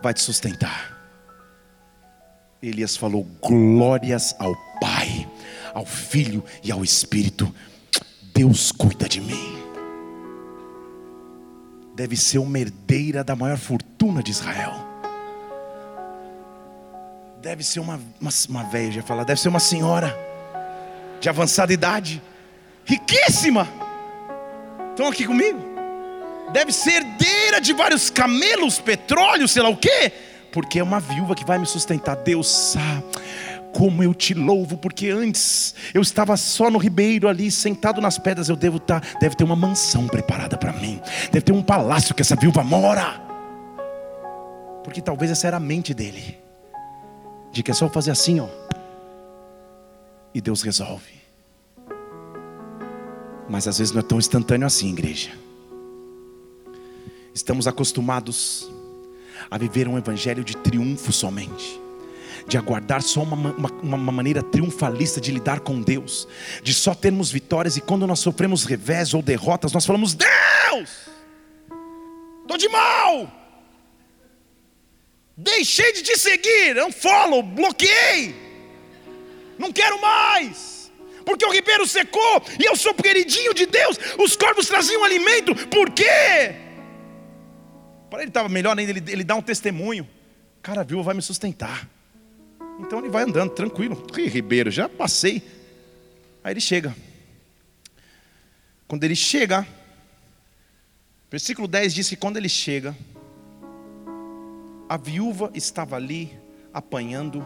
[0.00, 0.96] vai te sustentar.
[2.62, 5.28] Elias falou: Glórias ao Pai,
[5.74, 7.52] ao Filho e ao Espírito.
[8.32, 9.59] Deus cuida de mim
[12.00, 14.72] deve ser uma herdeira da maior fortuna de Israel.
[17.42, 20.18] Deve ser uma, uma, uma velha, já falar, deve ser uma senhora
[21.20, 22.22] de avançada idade,
[22.86, 23.68] riquíssima.
[24.88, 25.60] Estão aqui comigo?
[26.54, 30.10] Deve ser herdeira de vários camelos, petróleo, sei lá o quê,
[30.50, 32.16] porque é uma viúva que vai me sustentar.
[32.16, 33.04] Deus sabe
[33.72, 38.48] como eu te louvo, porque antes eu estava só no ribeiro ali, sentado nas pedras.
[38.48, 42.14] Eu devo estar, tá, deve ter uma mansão preparada para mim, deve ter um palácio
[42.14, 43.20] que essa viúva mora,
[44.84, 46.38] porque talvez essa era a mente dele,
[47.52, 48.48] de que é só fazer assim, ó,
[50.34, 51.20] e Deus resolve.
[53.48, 55.32] Mas às vezes não é tão instantâneo assim, igreja.
[57.34, 58.70] Estamos acostumados
[59.50, 61.80] a viver um evangelho de triunfo somente
[62.50, 66.26] de aguardar só uma, uma, uma, maneira triunfalista de lidar com Deus,
[66.64, 70.90] de só termos vitórias e quando nós sofremos revés ou derrotas, nós falamos: Deus,
[72.42, 73.30] estou de mal,
[75.36, 78.34] deixei de te seguir, não follow, bloqueei,
[79.56, 80.90] não quero mais,
[81.24, 85.88] porque o ribeiro secou e eu sou queridinho de Deus, os corvos traziam alimento, por
[85.90, 86.56] quê?
[88.10, 90.08] Para ele estava melhor ainda, ele, ele dá um testemunho.
[90.60, 91.88] Cara, viu, vai me sustentar.
[92.80, 94.04] Então ele vai andando tranquilo.
[94.12, 95.42] Rio Ribeiro, já passei.
[96.42, 96.96] Aí ele chega.
[98.88, 99.66] Quando ele chega,
[101.30, 102.96] versículo 10 diz que quando ele chega,
[104.88, 106.36] a viúva estava ali
[106.72, 107.44] apanhando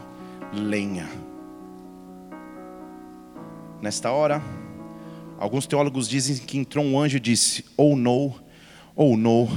[0.53, 1.07] lenha.
[3.81, 4.41] Nesta hora,
[5.37, 8.33] alguns teólogos dizem que entrou um anjo e disse: Oh no,
[8.95, 9.47] oh no,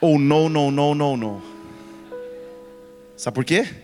[0.00, 1.42] oh no, no, no, no, no.
[3.16, 3.83] Sabe por quê?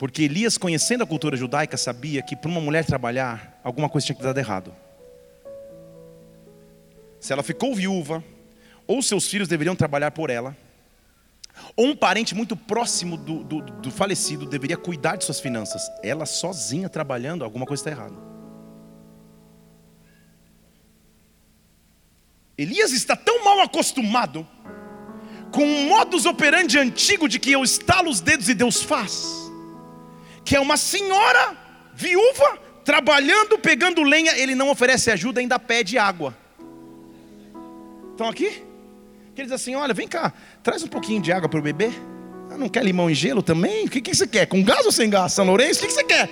[0.00, 4.16] Porque Elias, conhecendo a cultura judaica, sabia que para uma mulher trabalhar, alguma coisa tinha
[4.16, 4.74] que dar errado.
[7.20, 8.24] Se ela ficou viúva,
[8.86, 10.56] ou seus filhos deveriam trabalhar por ela,
[11.76, 15.82] ou um parente muito próximo do, do, do falecido deveria cuidar de suas finanças.
[16.02, 18.16] Ela sozinha trabalhando, alguma coisa está errada.
[22.56, 24.48] Elias está tão mal acostumado
[25.52, 29.39] com um modus operandi antigo de que eu estalo os dedos e Deus faz,
[30.44, 31.56] que é uma senhora
[31.94, 36.36] viúva trabalhando, pegando lenha, ele não oferece ajuda, ainda pede água.
[38.12, 38.46] Estão aqui?
[39.36, 41.90] Ele diz assim: Olha, vem cá, traz um pouquinho de água para o bebê.
[42.50, 43.86] Ah, não quer limão e gelo também?
[43.86, 44.46] O que, que você quer?
[44.46, 45.32] Com gás ou sem gás?
[45.32, 45.78] São Lourenço?
[45.78, 46.28] O que, que você quer?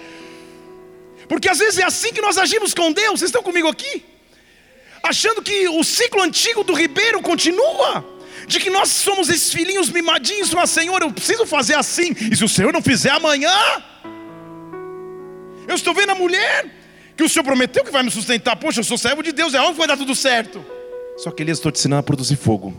[1.29, 3.21] Porque às vezes é assim que nós agimos com Deus.
[3.21, 4.05] Vocês estão comigo aqui?
[5.03, 8.05] Achando que o ciclo antigo do ribeiro continua.
[8.49, 12.17] De que nós somos esses filhinhos mimadinhos, mas Senhor, eu preciso fazer assim.
[12.33, 13.53] E se o Senhor não fizer amanhã,
[15.69, 16.67] eu estou vendo a mulher
[17.15, 18.57] que o Senhor prometeu que vai me sustentar.
[18.57, 20.65] Poxa, eu sou servo de Deus, é óbvio que vai dar tudo certo.
[21.19, 22.73] Só que Elias estou te ensinando a produzir fogo.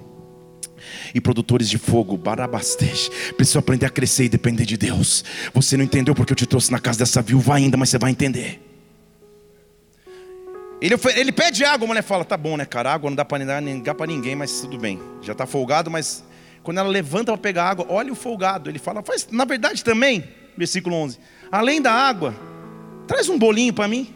[1.13, 5.23] E produtores de fogo, barabastej, precisam aprender a crescer e depender de Deus.
[5.53, 8.11] Você não entendeu porque eu te trouxe na casa dessa viúva ainda, mas você vai
[8.11, 8.59] entender.
[10.81, 12.93] Ele, ele pede água, a mulher fala: Tá bom, né, cara?
[12.93, 14.99] Água não dá para ninguém, mas tudo bem.
[15.21, 16.23] Já está folgado, mas
[16.63, 18.69] quando ela levanta para pegar água, olha o folgado.
[18.69, 20.23] Ele fala: Faz, na verdade também,
[20.57, 21.19] versículo 11:
[21.51, 22.33] Além da água,
[23.07, 24.13] traz um bolinho para mim.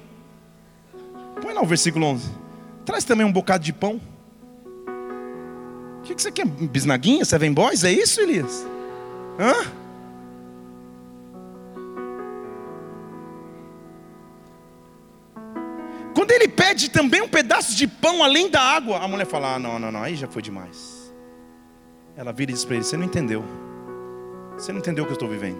[1.41, 2.30] Põe lá o versículo 11:
[2.86, 3.99] Traz também um bocado de pão.
[5.99, 6.45] O que, que você quer?
[6.45, 7.26] Bisnaguinha?
[7.26, 7.84] Seven Boys?
[7.84, 8.65] É isso, Elias?
[9.39, 9.83] Hã?
[16.13, 19.60] Quando ele pede também um pedaço de pão além da água, a mulher fala: ah,
[19.60, 21.13] não, não, não, aí já foi demais.
[22.15, 23.43] Ela vira e diz para ele: Você não entendeu.
[24.58, 25.58] Você não entendeu o que eu estou vivendo.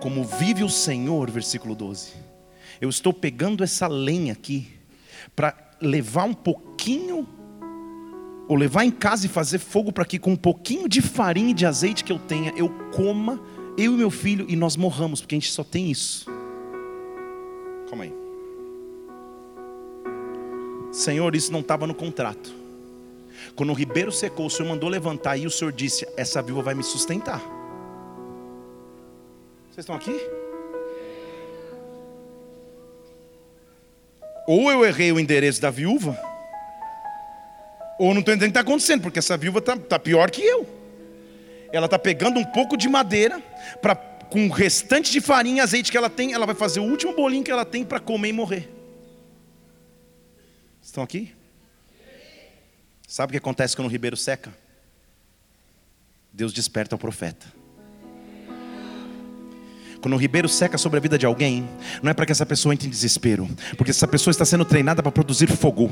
[0.00, 2.12] Como vive o Senhor, versículo 12.
[2.80, 4.68] Eu estou pegando essa lenha aqui
[5.34, 7.28] para levar um pouquinho
[8.48, 11.54] ou levar em casa e fazer fogo para que com um pouquinho de farinha e
[11.54, 13.40] de azeite que eu tenha, eu coma,
[13.78, 16.26] eu e meu filho, e nós morramos, porque a gente só tem isso.
[17.92, 18.14] Calma aí.
[20.90, 22.50] Senhor, isso não estava no contrato.
[23.54, 26.74] Quando o ribeiro secou, o Senhor mandou levantar e o Senhor disse: Essa viúva vai
[26.74, 27.38] me sustentar.
[29.70, 30.18] Vocês estão aqui?
[34.48, 36.18] Ou eu errei o endereço da viúva,
[37.98, 40.40] ou não estou entendendo o que está acontecendo, porque essa viúva está tá pior que
[40.40, 40.66] eu.
[41.70, 43.38] Ela está pegando um pouco de madeira,
[43.82, 43.94] pra,
[44.32, 47.14] com o restante de farinha e azeite que ela tem, ela vai fazer o último
[47.14, 48.72] bolinho que ela tem para comer e morrer.
[50.80, 51.34] Estão aqui?
[53.06, 54.56] Sabe o que acontece quando o ribeiro seca?
[56.32, 57.46] Deus desperta o profeta.
[60.02, 61.64] Quando o ribeiro seca sobre a vida de alguém,
[62.02, 65.00] não é para que essa pessoa entre em desespero, porque essa pessoa está sendo treinada
[65.00, 65.88] para produzir fogo.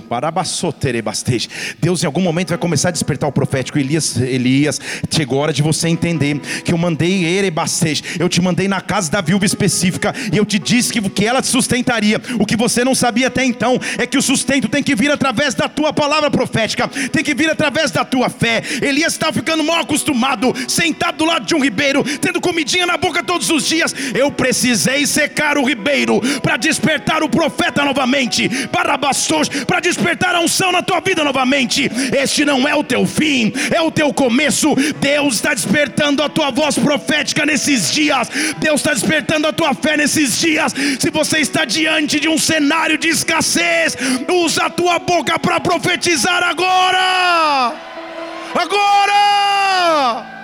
[1.78, 3.78] Deus em algum momento vai começar a despertar o profético.
[3.78, 8.66] Elias, Elias, chegou a hora de você entender que eu mandei Erebastej, eu te mandei
[8.66, 12.20] na casa da viúva específica e eu te disse que, que ela te sustentaria.
[12.40, 15.54] O que você não sabia até então é que o sustento tem que vir através
[15.54, 18.60] da tua palavra profética, tem que vir através da tua fé.
[18.82, 23.22] Elias estava ficando mal acostumado, sentado do lado de um ribeiro, tendo comidinha na boca
[23.22, 29.48] todos os dias eu precisei secar o ribeiro para despertar o profeta novamente, para bastos,
[29.66, 31.90] para despertar a unção na tua vida novamente.
[32.16, 34.74] Este não é o teu fim, é o teu começo.
[35.00, 38.28] Deus está despertando a tua voz profética nesses dias.
[38.58, 40.74] Deus está despertando a tua fé nesses dias.
[40.98, 43.96] Se você está diante de um cenário de escassez,
[44.28, 47.74] usa a tua boca para profetizar agora.
[48.54, 50.39] Agora!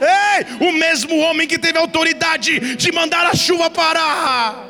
[0.00, 4.66] Ei, o mesmo homem que teve autoridade de mandar a chuva parar.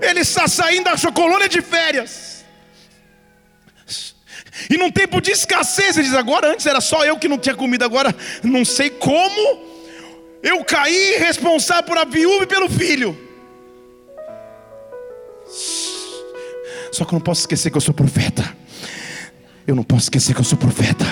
[0.00, 2.44] Ele está saindo da sua colônia de férias.
[4.68, 7.54] E num tempo de escassez, ele diz: agora antes era só eu que não tinha
[7.54, 9.72] comida, agora não sei como.
[10.42, 13.16] Eu caí responsável por a viúva e pelo filho.
[16.90, 18.56] Só que eu não posso esquecer que eu sou profeta.
[19.66, 21.04] Eu não posso esquecer que eu sou profeta.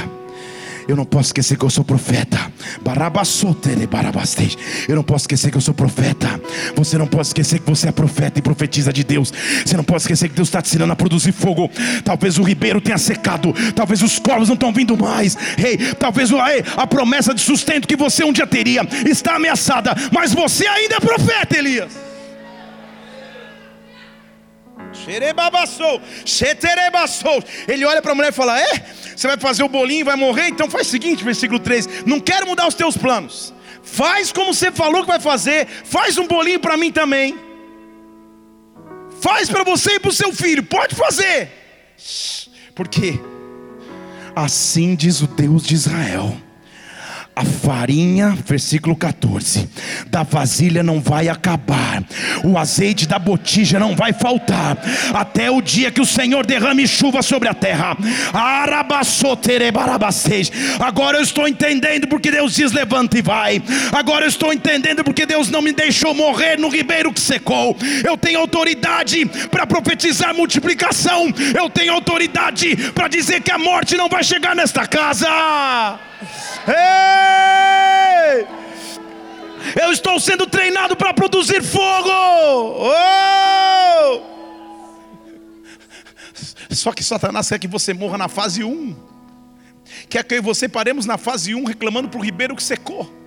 [0.89, 2.39] Eu não posso esquecer que eu sou profeta.
[4.89, 6.41] Eu não posso esquecer que eu sou profeta.
[6.75, 9.33] Você não pode esquecer que você é profeta e profetiza de Deus.
[9.65, 11.71] Você não pode esquecer que Deus está te ensinando a produzir fogo.
[12.05, 13.55] Talvez o ribeiro tenha secado.
[13.75, 15.37] Talvez os corvos não estão vindo mais.
[15.59, 19.95] Hey, talvez hey, a promessa de sustento que você um dia teria está ameaçada.
[20.13, 22.10] Mas você ainda é profeta, Elias.
[27.69, 28.85] Ele olha para a mulher e fala: É,
[29.15, 30.49] você vai fazer o bolinho, vai morrer?
[30.49, 33.55] Então faz o seguinte, versículo 3: Não quero mudar os teus planos.
[33.83, 35.67] Faz como você falou que vai fazer.
[35.67, 37.39] Faz um bolinho para mim também.
[39.21, 40.63] Faz para você e para o seu filho.
[40.63, 41.51] Pode fazer.
[42.75, 43.19] Porque
[44.35, 46.37] assim diz o Deus de Israel
[47.35, 49.69] a farinha, versículo 14,
[50.09, 52.03] da vasilha não vai acabar,
[52.45, 54.77] o azeite da botija não vai faltar,
[55.15, 57.97] até o dia que o Senhor derrame chuva sobre a terra.
[60.81, 63.63] Agora eu estou entendendo porque Deus diz: levanta e vai.
[63.93, 67.77] Agora eu estou entendendo porque Deus não me deixou morrer no ribeiro que secou.
[68.05, 74.09] Eu tenho autoridade para profetizar multiplicação, eu tenho autoridade para dizer que a morte não
[74.09, 75.99] vai chegar nesta casa.
[76.71, 78.47] Ei!
[79.83, 82.09] Eu estou sendo treinado para produzir fogo.
[82.09, 84.23] Oh!
[86.71, 88.97] Só que Satanás quer que você morra na fase 1.
[90.09, 93.20] Quer que você paremos na fase 1 reclamando para o ribeiro que secou.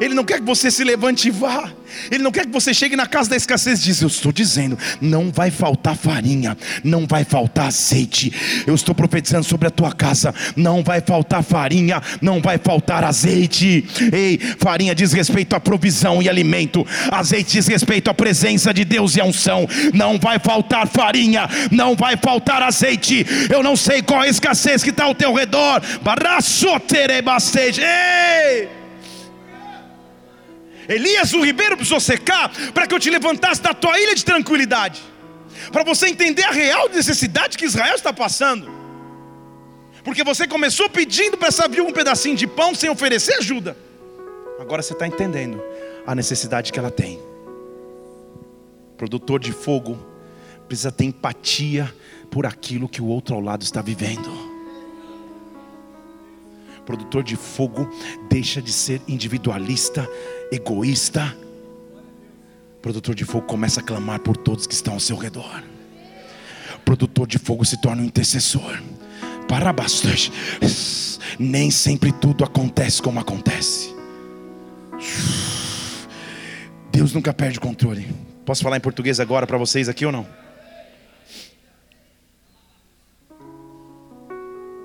[0.00, 1.70] Ele não quer que você se levante e vá.
[2.10, 4.78] Ele não quer que você chegue na casa da escassez e diz: Eu estou dizendo,
[5.00, 8.32] não vai faltar farinha, não vai faltar azeite.
[8.66, 13.84] Eu estou profetizando sobre a tua casa, não vai faltar farinha, não vai faltar azeite.
[14.12, 19.16] Ei, farinha diz respeito à provisão e alimento, azeite diz respeito à presença de Deus
[19.16, 19.66] e à unção.
[19.92, 23.26] Não vai faltar farinha, não vai faltar azeite.
[23.50, 25.82] Eu não sei qual é a escassez que está ao teu redor.
[27.80, 28.79] Ei!
[30.90, 35.00] Elias, o ribeiro precisou secar para que eu te levantasse da tua ilha de tranquilidade,
[35.70, 38.68] para você entender a real necessidade que Israel está passando.
[40.02, 43.76] Porque você começou pedindo para essa viúva um pedacinho de pão sem oferecer ajuda.
[44.58, 45.62] Agora você está entendendo
[46.04, 47.20] a necessidade que ela tem.
[48.96, 49.96] produtor de fogo
[50.66, 51.94] precisa ter empatia
[52.32, 54.49] por aquilo que o outro ao lado está vivendo
[56.90, 57.88] produtor de fogo
[58.28, 60.08] deixa de ser individualista,
[60.50, 61.36] egoísta.
[62.82, 65.62] produtor de fogo começa a clamar por todos que estão ao seu redor.
[66.84, 68.82] produtor de fogo se torna um intercessor.
[69.46, 70.32] Para bastante.
[71.38, 73.94] Nem sempre tudo acontece como acontece.
[76.90, 78.12] Deus nunca perde o controle.
[78.44, 80.26] Posso falar em português agora para vocês aqui ou não?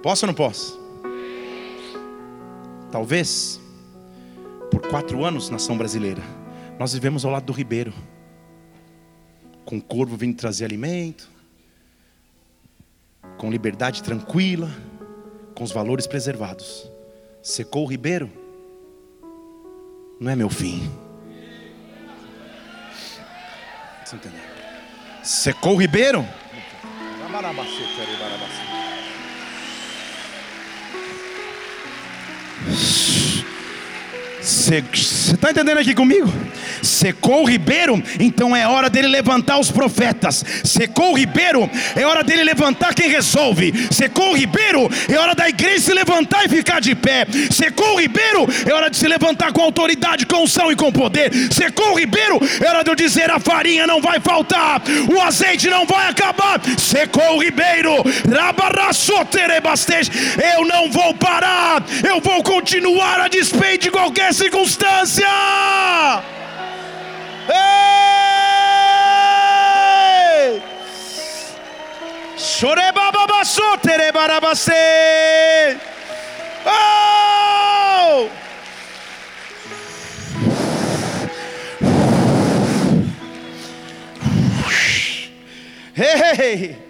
[0.04, 0.85] Posso ou não posso?
[2.96, 3.60] Talvez,
[4.72, 6.24] por quatro anos, nação brasileira,
[6.80, 7.94] nós vivemos ao lado do ribeiro,
[9.66, 11.30] com o corvo vindo trazer alimento,
[13.38, 14.72] com liberdade tranquila,
[15.54, 16.90] com os valores preservados.
[17.44, 18.32] Secou o ribeiro,
[20.18, 20.90] não é meu fim.
[24.06, 24.40] Você entendeu?
[25.22, 26.26] Secou o ribeiro?
[32.74, 33.15] Shh.
[34.46, 36.32] Você está entendendo aqui comigo?
[36.84, 40.46] Secou o ribeiro, então é hora dele levantar os profetas.
[40.64, 43.74] Secou o ribeiro, é hora dele levantar quem resolve.
[43.90, 47.26] Secou o ribeiro, é hora da igreja se levantar e ficar de pé.
[47.50, 51.32] Secou o ribeiro, é hora de se levantar com autoridade, com unção e com poder.
[51.52, 54.80] Secou o ribeiro, é hora de eu dizer: a farinha não vai faltar,
[55.12, 56.62] o azeite não vai acabar.
[56.78, 57.96] Secou o ribeiro,
[60.56, 65.28] eu não vou parar, eu vou continuar a despeito de qualquer circunstância.
[67.48, 67.72] Ei!
[72.38, 75.78] Chorebababaçô, terebarabacê.
[76.66, 78.28] Oh!
[85.98, 86.85] Hey!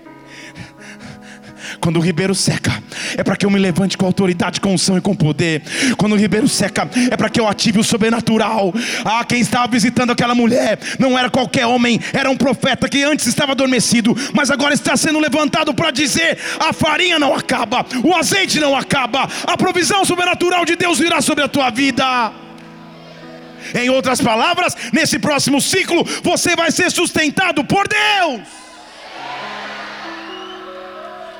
[1.85, 2.83] Quando o ribeiro seca,
[3.15, 5.61] é para que eu me levante com autoridade, com unção e com poder.
[5.99, 8.73] Quando o ribeiro seca, é para que eu ative o sobrenatural.
[9.03, 13.27] Ah, quem estava visitando aquela mulher não era qualquer homem, era um profeta que antes
[13.27, 18.59] estava adormecido, mas agora está sendo levantado para dizer: a farinha não acaba, o azeite
[18.59, 22.31] não acaba, a provisão sobrenatural de Deus virá sobre a tua vida.
[23.75, 28.64] Em outras palavras, nesse próximo ciclo, você vai ser sustentado por Deus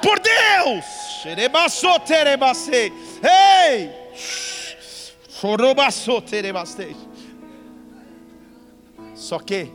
[0.05, 0.85] por Deus.
[3.23, 3.89] Ei!
[9.15, 9.71] Só que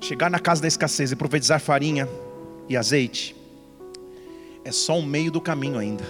[0.00, 2.08] chegar na casa da escassez e profetizar farinha
[2.70, 3.36] e azeite
[4.64, 6.04] é só um meio do caminho ainda.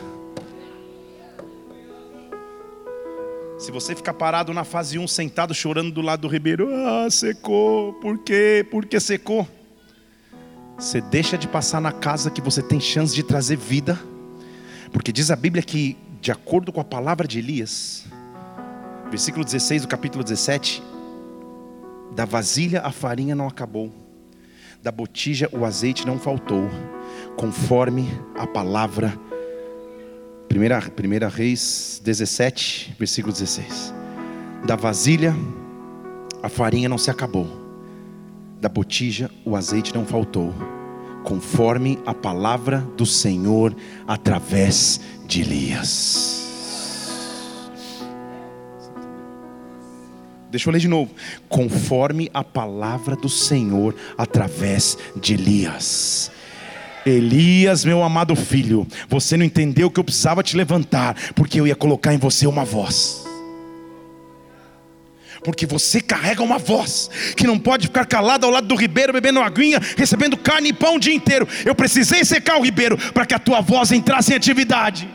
[3.59, 7.95] Se você ficar parado na fase 1, sentado chorando do lado do ribeiro, ah, secou,
[7.95, 8.65] por quê?
[8.71, 9.49] Por que secou?
[10.79, 13.99] Você deixa de passar na casa que você tem chance de trazer vida,
[14.93, 18.07] porque diz a Bíblia que, de acordo com a palavra de Elias,
[19.11, 20.83] versículo 16 do capítulo 17,
[22.15, 23.93] da vasilha a farinha não acabou,
[24.81, 26.71] da botija o azeite não faltou,
[27.37, 29.19] conforme a palavra
[30.49, 33.93] Primeira, primeira Reis 17, versículo 16.
[34.67, 35.35] Da vasilha
[36.43, 37.68] a farinha não se acabou,
[38.61, 40.53] da botija o azeite não faltou,
[41.25, 43.75] conforme a palavra do Senhor
[44.07, 46.47] através de Elias.
[50.51, 51.11] Deixa eu ler de novo.
[51.49, 56.31] Conforme a palavra do Senhor através de Elias.
[57.05, 61.77] Elias, meu amado filho, você não entendeu que eu precisava te levantar, porque eu ia
[61.77, 63.28] colocar em você uma voz.
[65.43, 69.41] Porque você carrega uma voz que não pode ficar calada ao lado do ribeiro, bebendo
[69.41, 71.49] aguinha, recebendo carne e pão o dia inteiro.
[71.65, 75.09] Eu precisei secar o ribeiro para que a tua voz entrasse em atividade.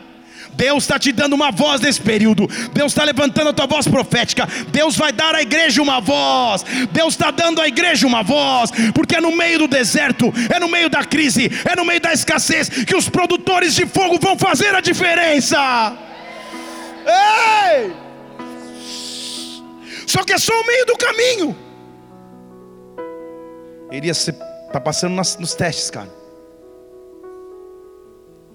[0.56, 2.48] Deus está te dando uma voz nesse período.
[2.72, 4.48] Deus está levantando a tua voz profética.
[4.68, 6.64] Deus vai dar à igreja uma voz.
[6.92, 8.70] Deus está dando à igreja uma voz.
[8.94, 12.12] Porque é no meio do deserto, é no meio da crise, é no meio da
[12.12, 15.96] escassez que os produtores de fogo vão fazer a diferença.
[17.06, 18.03] Ei!
[20.14, 21.56] Só que é só o meio do caminho.
[23.90, 26.08] Elias está passando nos testes, cara.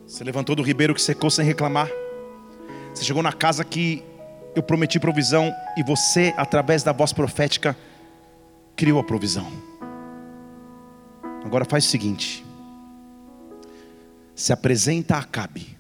[0.07, 1.89] Você levantou do ribeiro que secou sem reclamar.
[2.93, 4.01] Você chegou na casa que
[4.55, 7.75] eu prometi provisão e você, através da voz profética,
[8.77, 9.51] criou a provisão.
[11.43, 12.45] Agora faz o seguinte:
[14.33, 15.77] se apresenta a Acabe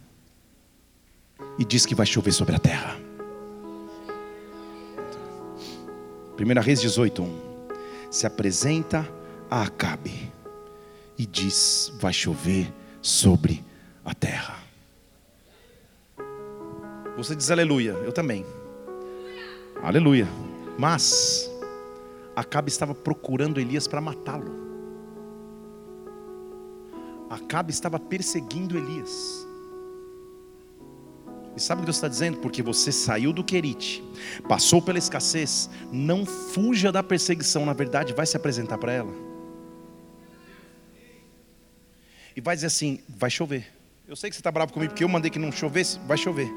[1.57, 3.08] e diz que vai chover sobre a terra.
[6.39, 7.39] 1 Reis 18, 1.
[8.09, 9.05] Se apresenta
[9.51, 10.31] a Acabe
[11.17, 12.71] e diz: vai chover
[13.01, 13.63] sobre
[14.05, 14.57] a terra.
[17.17, 18.45] Você diz aleluia, eu também.
[19.83, 20.27] Aleluia.
[20.77, 21.51] Mas
[22.33, 24.57] Acabe estava procurando Elias para matá-lo.
[27.29, 29.38] Acabe estava perseguindo Elias.
[31.59, 32.37] E sabe o que Deus está dizendo?
[32.37, 34.01] Porque você saiu do Querite,
[34.47, 39.11] passou pela escassez, não fuja da perseguição, na verdade, vai se apresentar para ela.
[42.33, 43.67] E vai dizer assim: vai chover.
[44.07, 46.49] Eu sei que você está bravo comigo porque eu mandei que não chovesse, vai chover.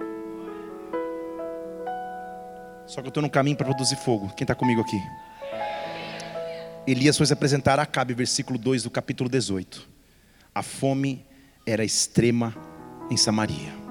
[2.86, 4.32] Só que eu estou no caminho para produzir fogo.
[4.36, 5.02] Quem está comigo aqui?
[6.86, 9.88] Elias foi se apresentar a Acabe, versículo 2 do capítulo 18.
[10.54, 11.26] A fome
[11.66, 12.54] era extrema
[13.10, 13.81] em Samaria.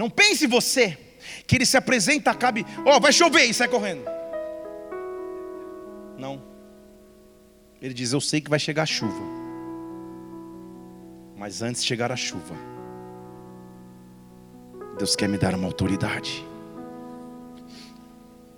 [0.00, 0.96] Não pense você
[1.46, 4.02] que ele se apresenta Acabe, ó, oh, vai chover e sai correndo.
[6.16, 6.42] Não.
[7.82, 9.22] Ele diz: Eu sei que vai chegar a chuva.
[11.36, 12.54] Mas antes de chegar a chuva,
[14.96, 16.46] Deus quer me dar uma autoridade.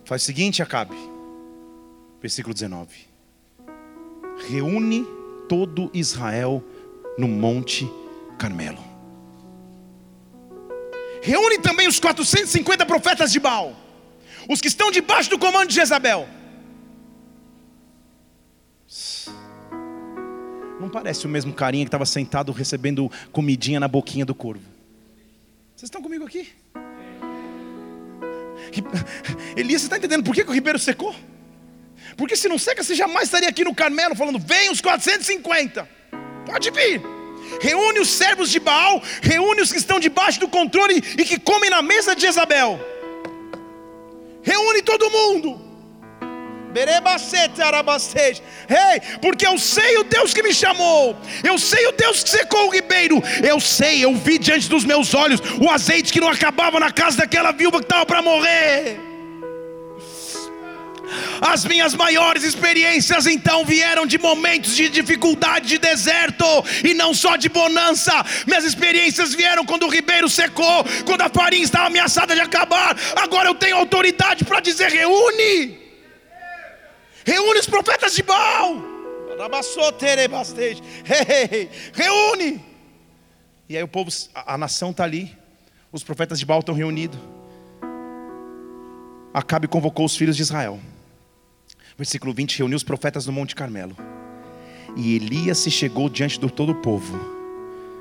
[0.05, 0.95] Faz o seguinte, Acabe,
[2.21, 3.09] versículo 19:
[4.49, 5.05] reúne
[5.49, 6.63] todo Israel
[7.19, 7.91] no Monte
[8.39, 8.92] Carmelo.
[11.23, 13.77] Reúne também os 450 profetas de Baal,
[14.49, 16.29] os que estão debaixo do comando de Jezabel.
[20.81, 24.65] Não parece o mesmo carinha que estava sentado recebendo comidinha na boquinha do corvo.
[25.77, 26.49] Vocês estão comigo aqui?
[29.57, 31.15] Elias, você está entendendo por que, que o ribeiro secou?
[32.17, 35.89] Porque se não seca, você jamais estaria aqui no Carmelo falando: vem os 450,
[36.45, 37.22] pode vir.
[37.61, 41.71] Reúne os servos de Baal, reúne os que estão debaixo do controle e que comem
[41.71, 42.81] na mesa de Jezabel.
[44.43, 45.73] Reúne todo mundo.
[48.69, 52.69] Ei, porque eu sei o Deus que me chamou, eu sei o Deus que secou
[52.69, 56.81] o ribeiro, eu sei, eu vi diante dos meus olhos o azeite que não acabava
[56.81, 59.12] na casa daquela viúva que estava para morrer.
[61.41, 66.45] As minhas maiores experiências então vieram de momentos de dificuldade, de deserto
[66.85, 68.13] e não só de bonança.
[68.47, 72.97] Minhas experiências vieram quando o ribeiro secou, quando a farinha estava ameaçada de acabar.
[73.17, 75.83] Agora eu tenho autoridade para dizer: reúne
[77.25, 78.77] reúne os profetas de Baal.
[81.95, 82.65] Reúne!
[83.69, 85.37] E aí o povo, a, a nação está ali,
[85.91, 87.19] os profetas de Baal estão reunidos.
[89.33, 90.79] Acabe convocou os filhos de Israel.
[92.03, 93.97] Versículo 20: reuniu os profetas no Monte Carmelo.
[94.97, 97.17] E Elias se chegou diante do todo o povo.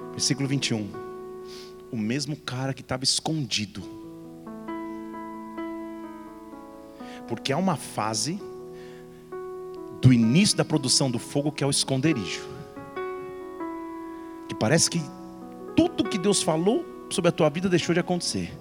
[0.09, 0.89] Versículo 21.
[1.91, 3.83] O mesmo cara que estava escondido.
[7.27, 8.41] Porque há uma fase
[10.01, 12.41] do início da produção do fogo que é o esconderijo.
[14.49, 14.99] Que parece que
[15.75, 18.51] tudo que Deus falou sobre a tua vida deixou de acontecer.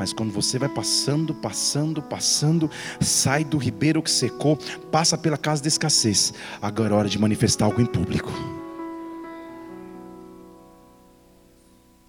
[0.00, 2.70] Mas quando você vai passando, passando, passando,
[3.02, 4.56] sai do ribeiro que secou,
[4.90, 6.32] passa pela casa da escassez,
[6.62, 8.32] agora é hora de manifestar algo em público.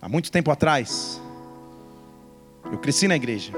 [0.02, 1.22] Há muito tempo atrás,
[2.72, 3.52] eu cresci na igreja,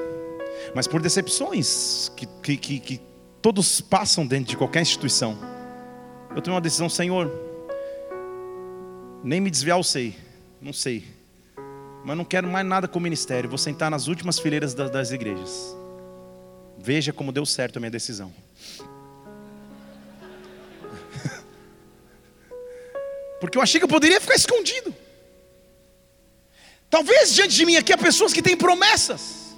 [0.74, 3.02] mas por decepções que, que, que,
[3.40, 5.38] todos passam dentro de qualquer instituição,
[6.36, 7.32] eu tomei uma decisão, Senhor,
[9.24, 10.16] nem me desviar eu sei,
[10.60, 11.13] não sei,
[12.04, 15.12] mas não quero mais nada com o ministério, vou sentar nas últimas fileiras das, das
[15.12, 15.76] igrejas.
[16.78, 18.34] Veja como deu certo a minha decisão.
[23.40, 24.94] Porque eu achei que eu poderia ficar escondido.
[26.90, 29.56] Talvez diante de mim aqui há pessoas que têm promessas.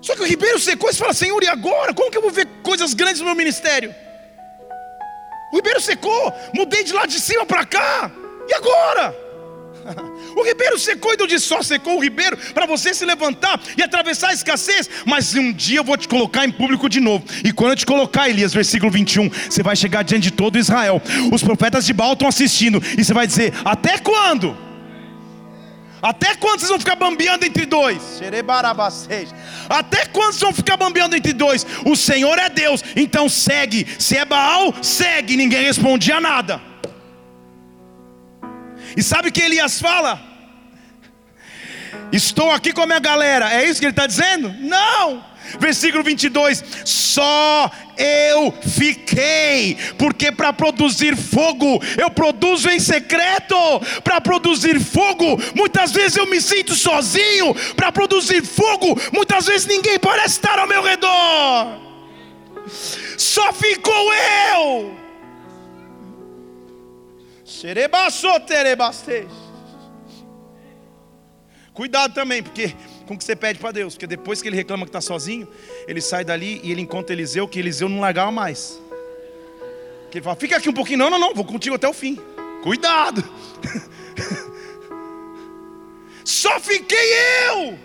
[0.00, 1.94] Só que o ribeiro secou e fala: Senhor, e agora?
[1.94, 3.94] Como que eu vou ver coisas grandes no meu ministério?
[5.52, 8.10] O ribeiro secou, mudei de lá de cima para cá,
[8.48, 9.31] e agora?
[10.34, 13.82] O ribeiro secou e Deus disse: só secou o ribeiro para você se levantar e
[13.82, 14.88] atravessar a escassez.
[15.04, 17.24] Mas um dia eu vou te colocar em público de novo.
[17.44, 21.02] E quando eu te colocar, Elias, versículo 21, você vai chegar diante de todo Israel.
[21.32, 22.82] Os profetas de Baal estão assistindo.
[22.98, 24.56] E você vai dizer: Até quando?
[26.00, 28.02] Até quando vocês vão ficar bambeando entre dois?
[29.68, 31.64] Até quando vocês vão ficar bambeando entre dois?
[31.84, 33.86] O Senhor é Deus, então segue.
[33.98, 35.36] Se é Baal, segue.
[35.36, 36.71] Ninguém respondia nada.
[38.96, 40.20] E sabe o que Elias fala?
[42.10, 44.54] Estou aqui com a minha galera, é isso que ele está dizendo?
[44.60, 45.32] Não!
[45.58, 53.56] Versículo 22: Só eu fiquei, porque para produzir fogo, eu produzo em secreto.
[54.02, 57.54] Para produzir fogo, muitas vezes eu me sinto sozinho.
[57.76, 61.80] Para produzir fogo, muitas vezes ninguém parece estar ao meu redor.
[63.18, 64.14] Só ficou
[64.54, 65.01] eu.
[71.72, 72.74] Cuidado também, porque
[73.06, 75.48] com o que você pede para Deus, porque depois que ele reclama que está sozinho,
[75.86, 78.80] ele sai dali e ele encontra Eliseu, que Eliseu não largava mais.
[80.10, 82.18] Que ele fala: Fica aqui um pouquinho, não, não, não, vou contigo até o fim.
[82.62, 83.24] Cuidado,
[86.24, 87.12] só fiquei
[87.48, 87.78] eu,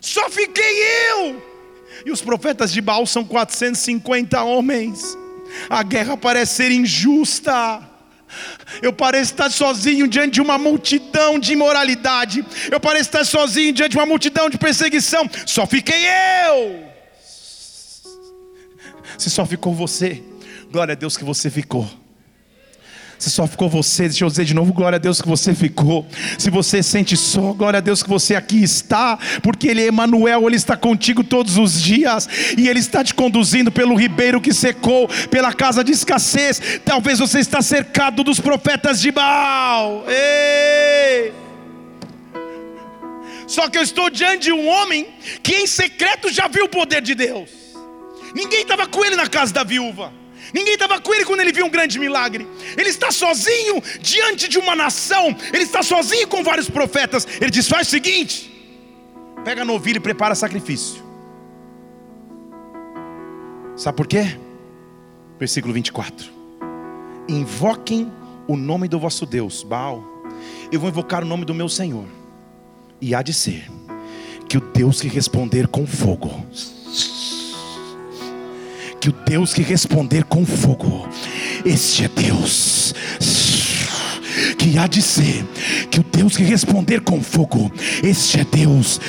[0.00, 1.42] só fiquei eu.
[2.06, 5.18] E os profetas de Baal são 450 homens.
[5.68, 7.87] A guerra parece ser injusta.
[8.82, 12.44] Eu pareço estar sozinho diante de uma multidão de imoralidade.
[12.70, 15.28] Eu pareço estar sozinho diante de uma multidão de perseguição.
[15.46, 16.06] Só fiquei
[16.46, 16.88] eu.
[19.16, 20.22] Se só ficou você,
[20.70, 21.88] glória a Deus que você ficou.
[23.18, 26.06] Se só ficou você, deixa eu dizer de novo, glória a Deus que você ficou.
[26.38, 30.46] Se você sente só, glória a Deus que você aqui está, porque Ele é Emanuel,
[30.46, 35.08] Ele está contigo todos os dias, e Ele está te conduzindo pelo ribeiro que secou,
[35.30, 36.80] pela casa de escassez.
[36.84, 40.04] Talvez você está cercado dos profetas de Baal.
[40.06, 41.32] Ei!
[43.48, 45.08] Só que eu estou diante de um homem
[45.42, 47.48] que em secreto já viu o poder de Deus.
[48.34, 50.12] Ninguém estava com ele na casa da viúva.
[50.52, 52.46] Ninguém estava com ele quando ele viu um grande milagre.
[52.76, 55.36] Ele está sozinho diante de uma nação.
[55.52, 57.26] Ele está sozinho com vários profetas.
[57.40, 58.50] Ele diz: faz o seguinte:
[59.44, 61.02] pega a novilha e prepara sacrifício.
[63.76, 64.38] Sabe por quê?
[65.38, 66.30] Versículo 24:
[67.28, 68.10] Invoquem
[68.46, 70.04] o nome do vosso Deus, Baal.
[70.72, 72.06] Eu vou invocar o nome do meu Senhor.
[73.00, 73.70] E há de ser
[74.48, 76.44] que o Deus que responder com fogo
[79.00, 81.08] que o Deus que responder com fogo,
[81.64, 82.94] este é Deus
[84.58, 85.44] que há de ser
[85.90, 89.00] que o Deus que responder com fogo, este é Deus.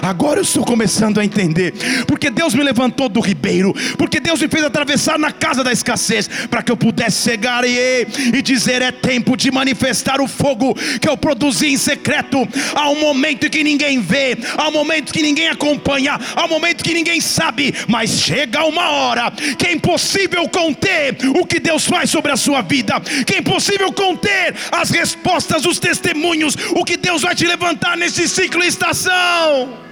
[0.00, 1.74] Agora eu estou começando a entender,
[2.06, 6.28] porque Deus me levantou do ribeiro, porque Deus me fez atravessar na casa da escassez,
[6.48, 11.08] para que eu pudesse chegar e, e dizer: é tempo de manifestar o fogo que
[11.08, 12.48] eu produzi em secreto.
[12.74, 16.82] Há um momento que ninguém vê, há um momento que ninguém acompanha, há um momento
[16.82, 22.08] que ninguém sabe, mas chega uma hora que é impossível conter o que Deus faz
[22.08, 27.22] sobre a sua vida, que é impossível conter as respostas, os testemunhos, o que Deus
[27.22, 29.82] vai te levantar nesse ciclo e estação.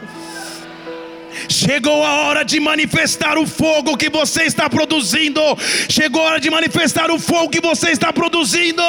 [1.49, 5.41] Chegou a hora de manifestar o fogo que você está produzindo.
[5.89, 8.83] Chegou a hora de manifestar o fogo que você está produzindo.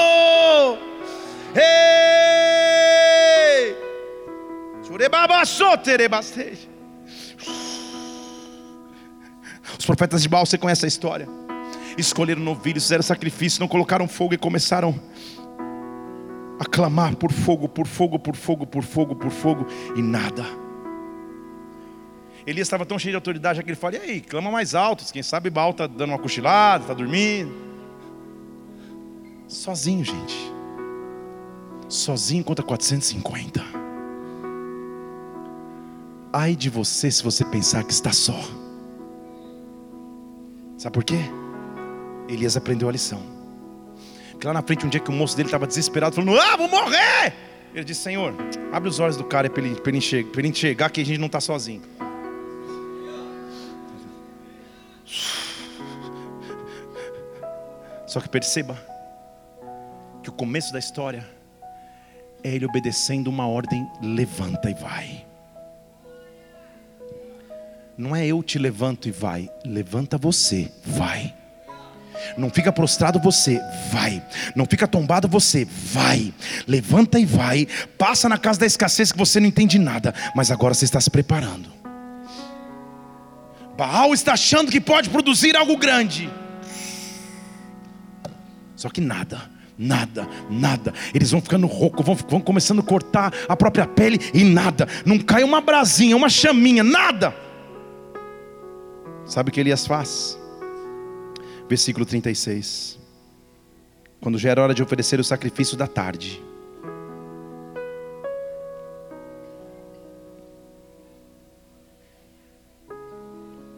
[1.55, 2.41] Ei!
[9.77, 11.27] Os profetas de Baal, você conhece a história?
[11.97, 14.99] Escolheram novilhos, fizeram sacrifício, não colocaram fogo e começaram
[16.59, 19.65] a clamar por fogo, por fogo, por fogo, por fogo, por fogo,
[19.95, 20.45] e nada.
[22.45, 25.23] Elias estava tão cheio de autoridade que ele falou: e aí, clama mais alto, quem
[25.23, 27.51] sabe Baal está dando uma cochilada, está dormindo.
[29.47, 30.51] Sozinho, gente.
[31.89, 33.61] Sozinho contra 450.
[36.33, 38.39] Ai de você se você pensar que está só.
[40.77, 41.19] Sabe por quê?
[42.33, 43.21] Elias aprendeu a lição.
[44.31, 46.67] Porque lá na frente, um dia que o moço dele estava desesperado, falando: Ah, vou
[46.67, 47.33] morrer!
[47.73, 48.33] Ele disse: Senhor,
[48.71, 51.27] abre os olhos do cara para ele, ele, enxergar, ele enxergar que a gente não
[51.27, 51.81] está sozinho.
[58.07, 58.75] Só que perceba
[60.23, 61.25] que o começo da história
[62.43, 65.25] é ele obedecendo uma ordem: levanta e vai.
[67.97, 71.40] Não é eu te levanto e vai, levanta você, vai.
[72.37, 73.59] Não fica prostrado você,
[73.91, 74.21] vai.
[74.55, 76.33] Não fica tombado você, vai.
[76.67, 77.67] Levanta e vai.
[77.97, 81.09] Passa na casa da escassez que você não entende nada, mas agora você está se
[81.09, 81.69] preparando.
[83.77, 86.29] Baal está achando que pode produzir algo grande.
[88.75, 89.41] Só que nada,
[89.77, 90.93] nada, nada.
[91.13, 94.87] Eles vão ficando roucos, vão, vão começando a cortar a própria pele e nada.
[95.05, 97.33] Não cai uma brasinha, uma chaminha, nada.
[99.25, 100.40] Sabe o que Elias faz?
[101.71, 102.99] Versículo 36.
[104.19, 106.43] Quando já era hora de oferecer o sacrifício da tarde.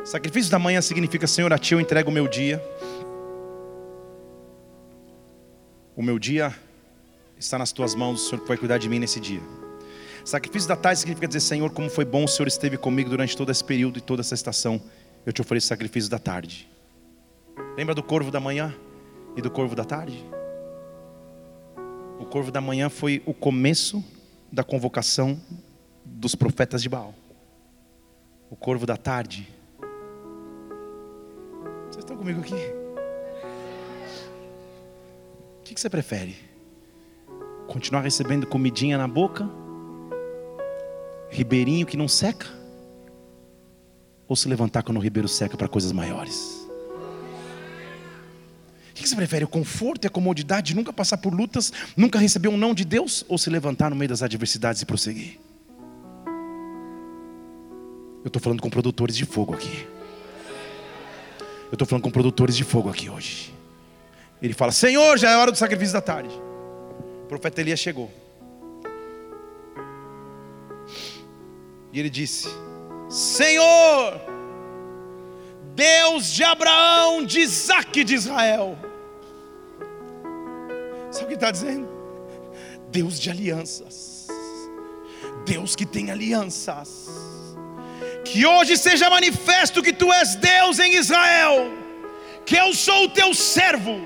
[0.03, 2.59] Sacrifício da manhã significa, Senhor, a Ti eu entrego o meu dia.
[5.95, 6.51] O meu dia
[7.37, 9.41] está nas Tuas mãos, o Senhor vai cuidar de mim nesse dia.
[10.25, 13.51] Sacrifício da tarde significa dizer, Senhor, como foi bom o Senhor esteve comigo durante todo
[13.51, 14.81] esse período e toda essa estação.
[15.23, 16.72] Eu te ofereço sacrifício da tarde.
[17.77, 18.73] Lembra do corvo da manhã
[19.35, 20.23] e do corvo da tarde?
[22.19, 24.03] O corvo da manhã foi o começo
[24.51, 25.41] da convocação
[26.05, 27.13] dos profetas de Baal.
[28.49, 29.49] O corvo da tarde.
[31.85, 32.55] Vocês estão comigo aqui?
[35.59, 36.37] O que você prefere?
[37.67, 39.49] Continuar recebendo comidinha na boca?
[41.29, 42.47] Ribeirinho que não seca?
[44.27, 46.62] Ou se levantar quando o ribeiro seca para coisas maiores?
[48.93, 49.43] O que você prefere?
[49.43, 52.85] O conforto e a comodidade de nunca passar por lutas, nunca receber um não de
[52.85, 55.39] Deus, ou se levantar no meio das adversidades e prosseguir?
[58.23, 59.87] Eu estou falando com produtores de fogo aqui.
[61.65, 63.51] Eu estou falando com produtores de fogo aqui hoje.
[64.39, 66.29] Ele fala: Senhor, já é hora do sacrifício da tarde.
[67.23, 68.11] O profeta Elias chegou.
[71.91, 72.47] E ele disse:
[73.09, 74.21] Senhor,
[75.75, 78.77] Deus de Abraão, de Isaac e de Israel.
[81.11, 81.87] Sabe o que está dizendo?
[82.89, 84.27] Deus de alianças.
[85.45, 87.07] Deus que tem alianças.
[88.25, 91.82] Que hoje seja manifesto que tu és Deus em Israel
[92.45, 94.01] que eu sou o teu servo.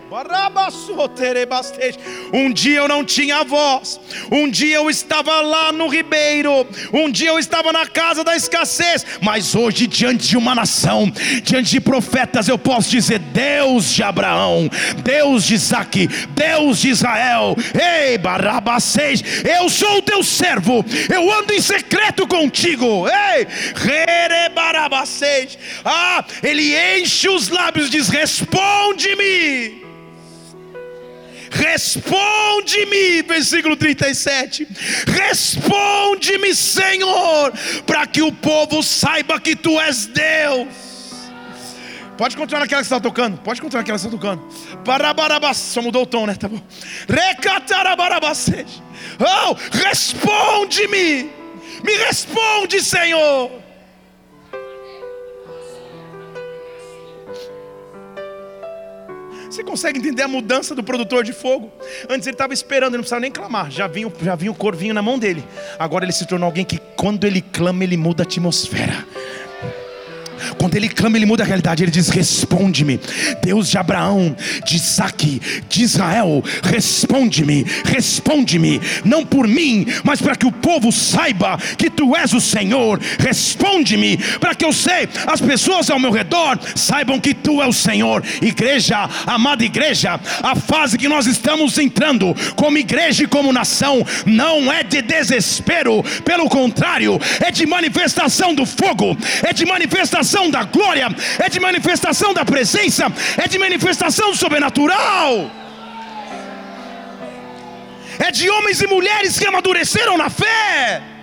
[2.33, 3.99] Um dia eu não tinha voz,
[4.31, 9.05] um dia eu estava lá no ribeiro, um dia eu estava na casa da escassez,
[9.21, 11.11] mas hoje, diante de uma nação,
[11.43, 14.69] diante de profetas, eu posso dizer: Deus de Abraão,
[15.03, 21.53] Deus de Isaac, Deus de Israel, ei, Barabacês, eu sou o teu servo, eu ando
[21.53, 27.97] em secreto contigo, ei, Rerebarabacês, ah, ele enche os lábios de
[28.27, 29.87] responde-me.
[31.49, 34.67] Responde-me, versículo 37.
[35.07, 37.53] Responde-me, Senhor,
[37.85, 40.67] para que o povo saiba que tu és Deus.
[42.17, 43.37] Pode continuar naquela que você está tocando.
[43.37, 44.43] Pode continuar naquela que você está tocando.
[45.53, 46.35] Só mudou o tom, né?
[46.35, 46.61] Tá bom.
[49.19, 51.29] Oh, responde-me.
[51.83, 53.66] Me responde, Senhor.
[59.57, 61.71] Você consegue entender a mudança do produtor de fogo?
[62.07, 63.71] Antes ele estava esperando, ele não precisava nem clamar.
[63.71, 65.43] Já vinha, já vinha o corvinho na mão dele.
[65.79, 69.03] Agora ele se tornou alguém que, quando ele clama, ele muda a atmosfera.
[70.57, 71.83] Quando ele clama, ele muda a realidade.
[71.83, 72.99] Ele diz: Responde-me,
[73.41, 74.35] Deus de Abraão,
[74.65, 81.57] de Isaac, de Israel, responde-me, responde-me, não por mim, mas para que o povo saiba
[81.77, 82.99] que tu és o Senhor.
[83.19, 87.73] Responde-me, para que eu sei, as pessoas ao meu redor saibam que tu és o
[87.73, 88.23] Senhor.
[88.41, 94.71] Igreja, amada igreja, a fase que nós estamos entrando, como igreja e como nação, não
[94.71, 101.07] é de desespero, pelo contrário, é de manifestação do fogo, é de manifestação da glória,
[101.39, 105.51] é de manifestação da presença, é de manifestação sobrenatural.
[108.19, 111.16] É de homens e mulheres que amadureceram na fé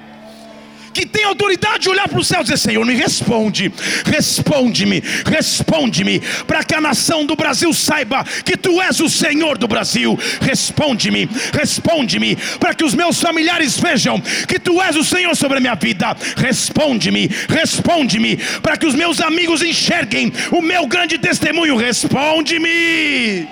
[0.95, 3.73] que tem autoridade de olhar para o céu e dizer: Senhor, me responde,
[4.07, 9.67] responde-me, responde-me, para que a nação do Brasil saiba que tu és o Senhor do
[9.67, 10.17] Brasil.
[10.41, 15.61] Responde-me, responde-me, para que os meus familiares vejam que tu és o Senhor sobre a
[15.61, 16.17] minha vida.
[16.37, 21.77] Responde-me, responde-me, para que os meus amigos enxerguem o meu grande testemunho.
[21.77, 23.49] Responde-me.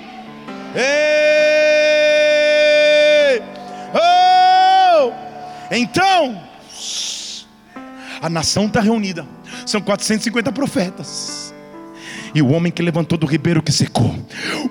[0.75, 1.83] Ei!
[3.95, 5.13] Oh!
[5.71, 6.42] Então,
[8.23, 9.27] a nação está reunida.
[9.67, 11.53] São 450 profetas.
[12.33, 14.17] E o homem que levantou do ribeiro que secou,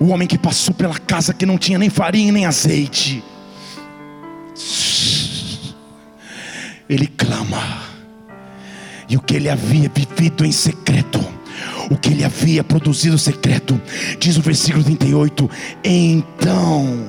[0.00, 3.22] o homem que passou pela casa que não tinha nem farinha nem azeite,
[6.88, 7.82] ele clama,
[9.08, 11.24] e o que ele havia vivido em secreto,
[11.88, 13.80] o que ele havia produzido secreto,
[14.18, 15.48] diz o versículo 38,
[15.84, 17.06] então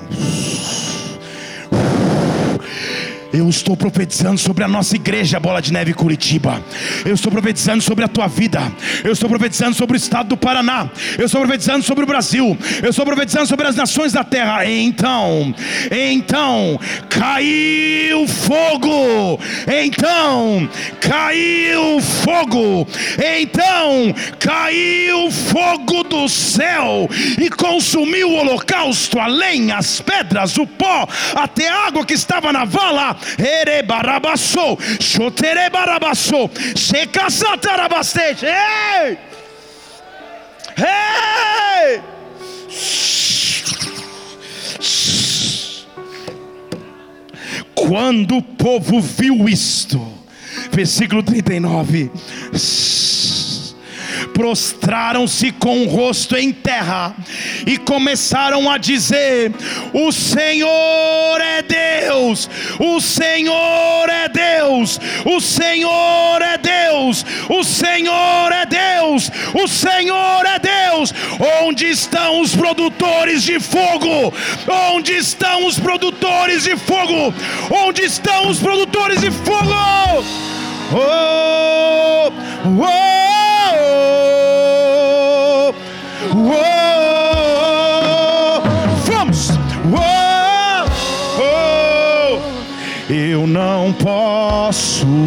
[3.34, 6.63] eu estou profetizando sobre a nossa igreja, Bola de Neve Curitiba.
[7.03, 8.71] Eu estou profetizando sobre a tua vida.
[9.03, 10.88] Eu estou profetizando sobre o estado do Paraná.
[11.17, 12.55] Eu estou profetizando sobre o Brasil.
[12.84, 14.69] Eu estou profetizando sobre as nações da terra.
[14.69, 15.53] Então,
[15.91, 16.79] então,
[17.09, 19.39] caiu fogo.
[19.67, 20.69] Então,
[21.01, 22.88] caiu fogo.
[23.17, 27.09] Então, caiu fogo do céu
[27.41, 32.53] e consumiu o holocausto, a lenha, as pedras, o pó, até a água que estava
[32.53, 38.45] na vala Ere barabassou, chotere barabassou, secassatarabastete.
[38.45, 39.17] Ei!
[40.78, 42.01] Ei!
[47.76, 50.01] Quando o povo viu isto,
[50.71, 52.09] versículo 39
[54.34, 57.16] prostraram-se com o rosto em terra
[57.66, 59.51] e começaram a dizer:
[59.93, 62.49] O Senhor é Deus,
[62.80, 70.59] o Senhor é Deus, o Senhor é Deus, o Senhor é Deus, o Senhor é
[70.59, 71.14] Deus.
[71.64, 74.34] Onde estão os produtores de fogo?
[74.91, 77.34] Onde estão os produtores de fogo?
[77.72, 79.74] Onde estão os produtores de fogo?
[80.95, 82.32] Oh,
[82.80, 83.32] oh.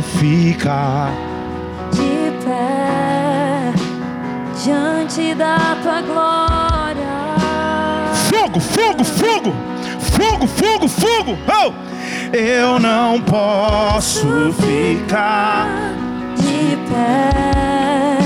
[0.00, 1.10] Ficar
[1.92, 3.72] de pé
[4.62, 7.36] diante da tua glória.
[8.28, 9.54] Fogo, fogo, fogo,
[10.00, 11.38] fogo, fogo, fogo.
[11.48, 11.86] Oh!
[12.36, 15.68] Eu não posso ficar
[16.36, 18.18] de pé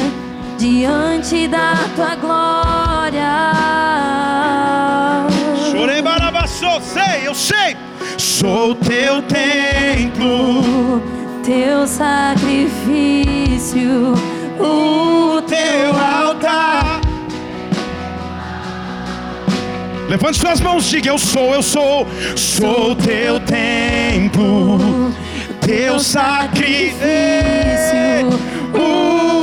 [0.59, 3.53] diante da tua glória.
[5.71, 7.77] Chorei barabassou, sei, eu sei.
[8.17, 11.03] Sou teu templo,
[11.51, 12.95] teu sacrifício,
[14.57, 17.01] o teu altar.
[20.09, 24.79] Levante suas mãos, diga: Eu sou, eu sou, sou teu templo,
[25.61, 27.01] teu sacrifício,
[28.73, 29.40] o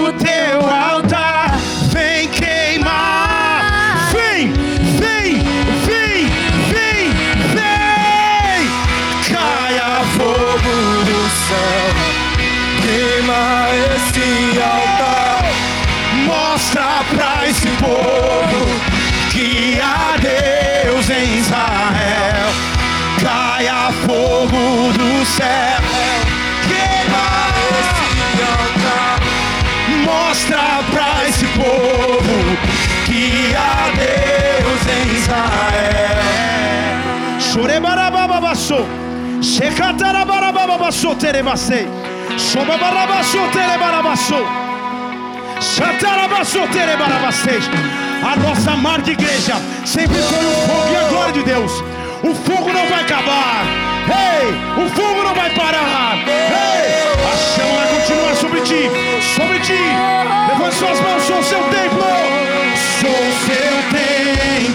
[16.58, 18.66] Mostra pra esse povo
[19.32, 22.50] que há Deus em Israel.
[23.22, 25.82] Caia fogo do céu,
[26.68, 27.30] queima
[27.78, 29.20] esse altar.
[30.04, 32.58] Mostra pra esse povo
[33.06, 36.24] que há Deus em Israel.
[37.40, 38.88] Chorebarabababassou,
[39.44, 41.88] Shekatarababababassou, Terebasei,
[42.36, 44.67] Shobabarabassou, Terebarabassou.
[48.24, 49.56] A nossa marca igreja
[49.86, 51.72] sempre foi o fogo e a glória de Deus.
[52.24, 53.64] O fogo não vai acabar.
[54.10, 54.56] Ei, hey,
[54.86, 56.18] o fogo não vai parar.
[56.18, 58.90] Ei, hey, a chama vai continuar sobre ti,
[59.36, 59.80] sobre ti.
[60.50, 62.04] Levante suas mãos, sou seu templo.
[63.00, 63.78] Sou seu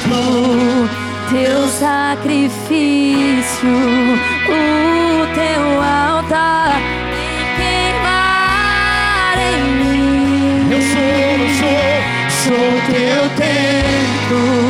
[0.08, 0.88] templo.
[1.30, 3.68] Teu sacrifício.
[4.48, 5.01] Uh.
[14.32, 14.61] through.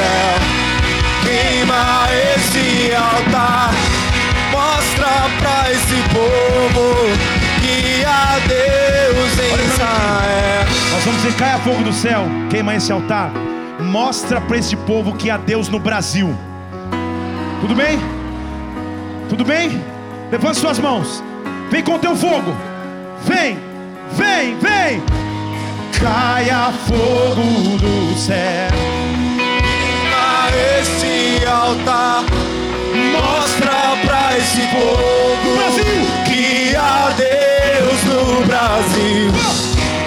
[0.00, 0.34] Céu,
[1.22, 3.70] queima esse altar,
[4.50, 6.94] mostra pra esse povo
[7.60, 10.66] que há Deus em Israel.
[10.92, 13.30] Nós vamos dizer: caia fogo do céu, queima esse altar.
[13.80, 16.36] Mostra para esse povo que há Deus no Brasil.
[17.60, 17.98] Tudo bem?
[19.28, 19.82] Tudo bem?
[20.30, 21.22] Levante suas mãos.
[21.70, 22.54] Vem com teu fogo.
[23.24, 23.58] Vem,
[24.12, 25.02] vem, vem.
[25.98, 28.99] Caia fogo do céu.
[30.80, 32.24] Esse altar.
[33.12, 36.20] Mostra pra esse povo Brasil!
[36.26, 39.32] que há Deus no Brasil.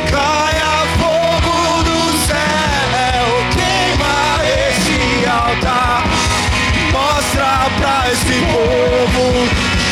[0.09, 3.25] Caia fogo do céu,
[3.55, 6.03] queima esse altar.
[6.91, 9.25] Mostra pra esse povo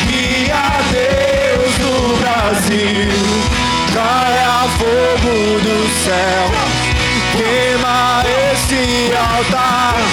[0.08, 3.12] que há Deus no Brasil.
[3.94, 6.50] Caia fogo do céu,
[7.36, 10.11] queima esse altar.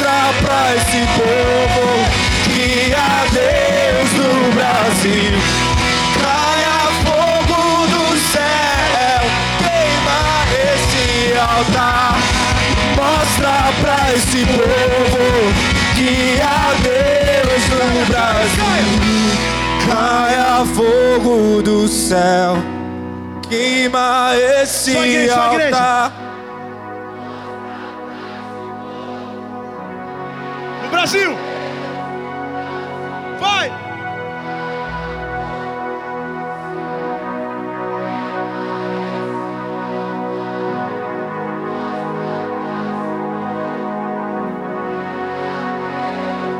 [0.00, 1.84] Mostra pra esse povo
[2.44, 5.36] que há Deus no Brasil.
[6.22, 9.20] Caia fogo do céu,
[9.58, 10.22] queima
[10.72, 12.16] esse altar.
[12.96, 15.24] Mostra pra esse povo
[15.96, 18.88] que há Deus no Brasil.
[19.86, 22.56] Caia fogo do céu,
[23.50, 24.32] queima
[24.62, 25.36] esse igreja.
[25.36, 26.29] altar.
[31.00, 31.34] Brasil.
[33.40, 33.72] Vai.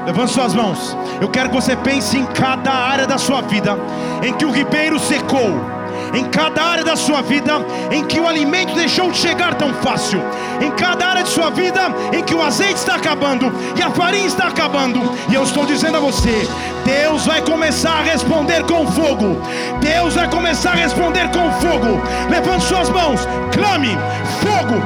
[0.07, 0.97] Levante suas mãos.
[1.21, 3.77] Eu quero que você pense em cada área da sua vida
[4.23, 5.80] em que o ribeiro secou.
[6.15, 7.53] Em cada área da sua vida
[7.91, 10.21] em que o alimento deixou de chegar tão fácil.
[10.61, 11.81] Em cada área de sua vida
[12.13, 15.01] em que o azeite está acabando e a farinha está acabando.
[15.29, 16.49] E eu estou dizendo a você:
[16.85, 19.41] Deus vai começar a responder com fogo.
[19.81, 22.01] Deus vai começar a responder com fogo.
[22.31, 23.21] Levante suas mãos,
[23.53, 23.97] clame:
[24.41, 24.81] fogo,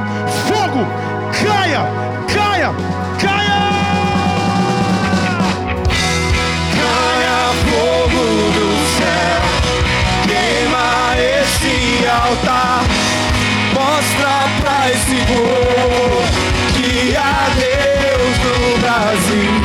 [0.47, 0.85] fogo,
[1.31, 1.81] caia,
[2.27, 2.71] caia,
[3.19, 3.64] caia.
[12.25, 12.83] Altar,
[13.73, 16.23] mostra pra esse povo
[16.75, 19.64] que há Deus no Brasil.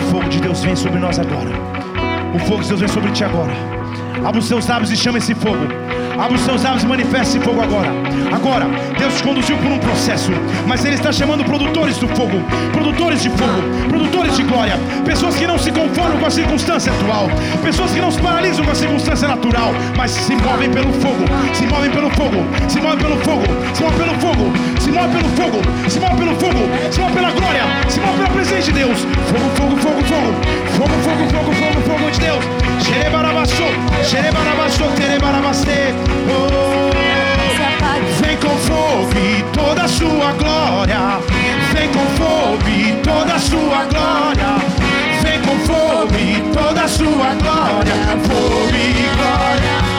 [0.00, 1.50] O fogo de Deus vem sobre nós agora.
[2.32, 3.52] O fogo de Deus vem sobre ti agora.
[4.24, 5.66] Abra os seus lábios e chama esse fogo.
[6.16, 7.88] Abra os seus lábios e manifesta esse fogo agora.
[8.32, 8.66] Agora,
[8.96, 10.30] Deus te conduziu por um processo,
[10.66, 12.40] mas Ele está chamando produtores do fogo,
[12.72, 14.74] produtores de fogo, produtores de glória,
[15.04, 17.28] pessoas que não se conformam com a circunstância atual,
[17.64, 21.66] pessoas que não se paralisam com a circunstância natural, mas se movem pelo fogo, se
[21.66, 22.36] movem pelo fogo,
[22.68, 23.42] se movem pelo fogo,
[23.74, 24.52] se movem pelo fogo,
[24.82, 26.58] se movem pelo fogo, se movem pelo fogo,
[26.90, 28.98] se movem pela glória, se movem pela presença de Deus.
[28.98, 30.32] Fogo, fogo, fogo, fogo,
[30.76, 32.44] fogo, fogo, fogo, fogo, fogo de Deus.
[32.84, 33.68] Xerebarabassou,
[34.02, 35.94] xerebarabassou, terebarabassê.
[36.28, 36.90] Oh.
[38.20, 41.20] Vem com fogo e toda a sua glória.
[41.72, 44.56] Vem com fogo e toda a sua glória.
[45.22, 47.94] Vem com fogo e toda a sua glória.
[48.24, 49.91] Fogo e glória.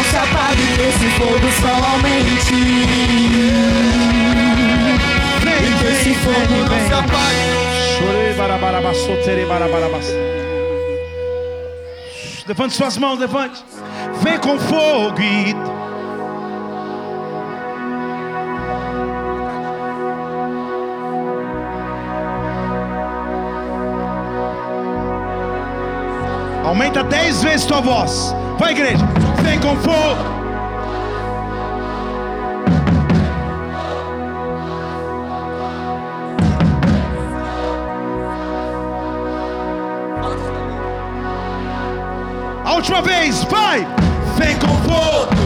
[0.00, 2.54] Não se apague, que esse fogo só aumente.
[5.44, 7.44] E que esse fogo não se apague.
[7.98, 8.30] Chorei.
[12.46, 13.62] Levante suas mãos, levante.
[14.22, 15.54] Vem com fogo e
[26.64, 28.34] Aumenta dez vezes tua voz.
[28.58, 29.29] Vai, igreja.
[29.50, 29.70] Vem com.
[42.64, 43.84] A última vez, vai.
[44.36, 45.39] Vem com.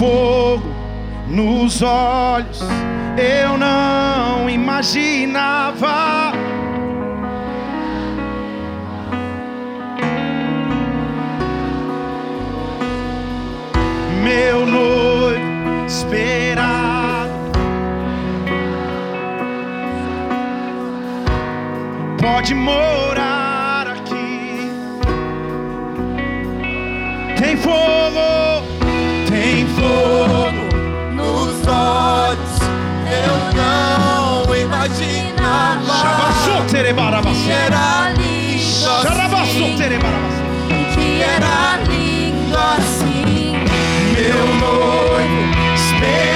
[0.00, 0.74] Fogo
[1.28, 2.62] nos olhos,
[3.18, 6.32] eu não imaginava.
[14.24, 17.30] Meu noivo esperado
[22.18, 24.70] pode morar aqui.
[27.38, 28.09] Tem fogo,
[37.50, 38.86] Era lindo
[39.42, 39.76] assim.
[40.94, 43.54] Que era lindo assim.
[44.14, 46.29] Meu noivo esperado,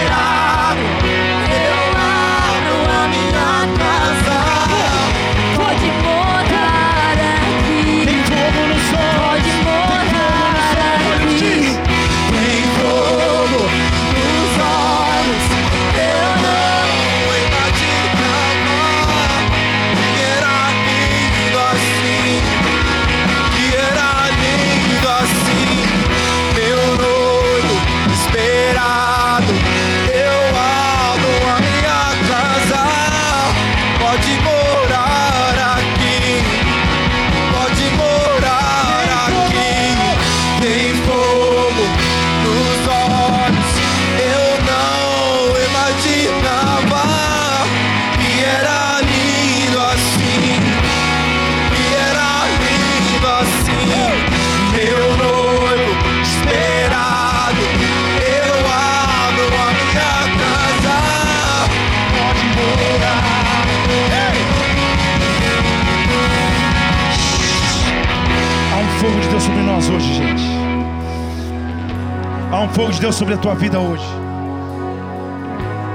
[72.75, 74.05] fogo de Deus sobre a tua vida hoje.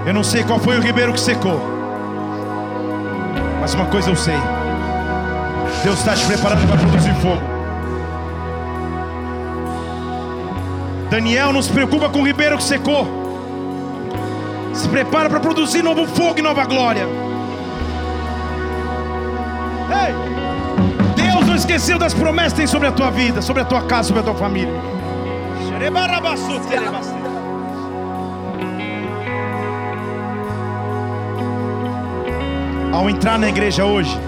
[0.06, 1.62] Eu não sei qual foi o ribeiro que secou,
[3.60, 4.38] mas uma coisa eu sei:
[5.84, 7.42] Deus está te preparando para produzir fogo.
[11.10, 13.06] Daniel não se preocupa com o ribeiro que secou,
[14.74, 17.06] se prepara para produzir novo fogo e nova glória.
[20.08, 21.24] Ei!
[21.24, 24.08] Deus não esqueceu das promessas que tem sobre a tua vida, sobre a tua casa,
[24.08, 24.99] sobre a tua família.
[32.92, 34.20] Ao entrar na igreja hoje,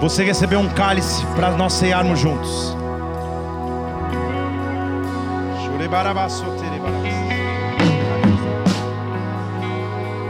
[0.00, 2.76] você recebeu um cálice para nós cearmos juntos.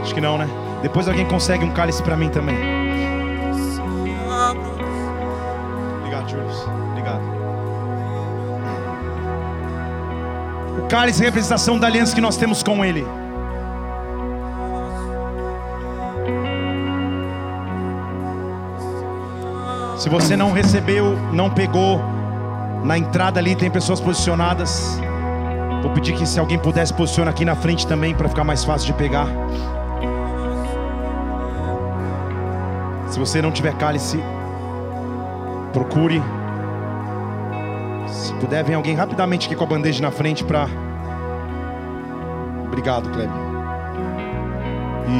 [0.01, 0.49] Acho que não, né?
[0.81, 2.74] Depois alguém consegue um cálice para mim também.
[10.95, 13.05] Cálice é representação da aliança que nós temos com Ele.
[19.97, 21.99] Se você não recebeu, não pegou,
[22.85, 24.99] Na entrada ali tem pessoas posicionadas.
[25.81, 28.85] Vou pedir que se alguém pudesse posicionar aqui na frente também para ficar mais fácil
[28.85, 29.27] de pegar.
[33.09, 34.19] Se você não tiver cálice,
[35.73, 36.21] procure.
[38.07, 40.84] Se puder, vem alguém rapidamente aqui com a bandeja na frente para.
[42.75, 43.31] Obrigado, Kleber.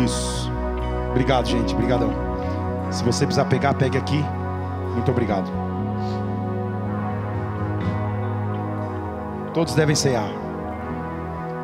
[0.04, 0.52] Isso.
[1.12, 1.74] Obrigado, gente.
[1.74, 2.12] Obrigadão.
[2.92, 4.22] Se você precisar pegar, pegue aqui.
[4.94, 5.50] Muito obrigado.
[9.54, 10.28] Todos devem cear.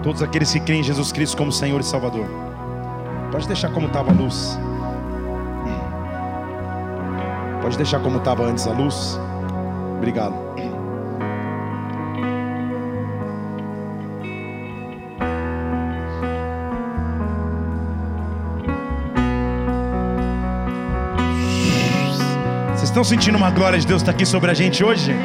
[0.02, 2.26] Todos aqueles que creem em Jesus Cristo como Senhor e Salvador.
[3.30, 4.58] Pode deixar como estava a luz.
[7.62, 9.20] Pode deixar como estava antes a luz.
[9.98, 10.51] Obrigado.
[22.92, 25.22] Estão sentindo uma glória de Deus estar aqui sobre a gente hoje, gente?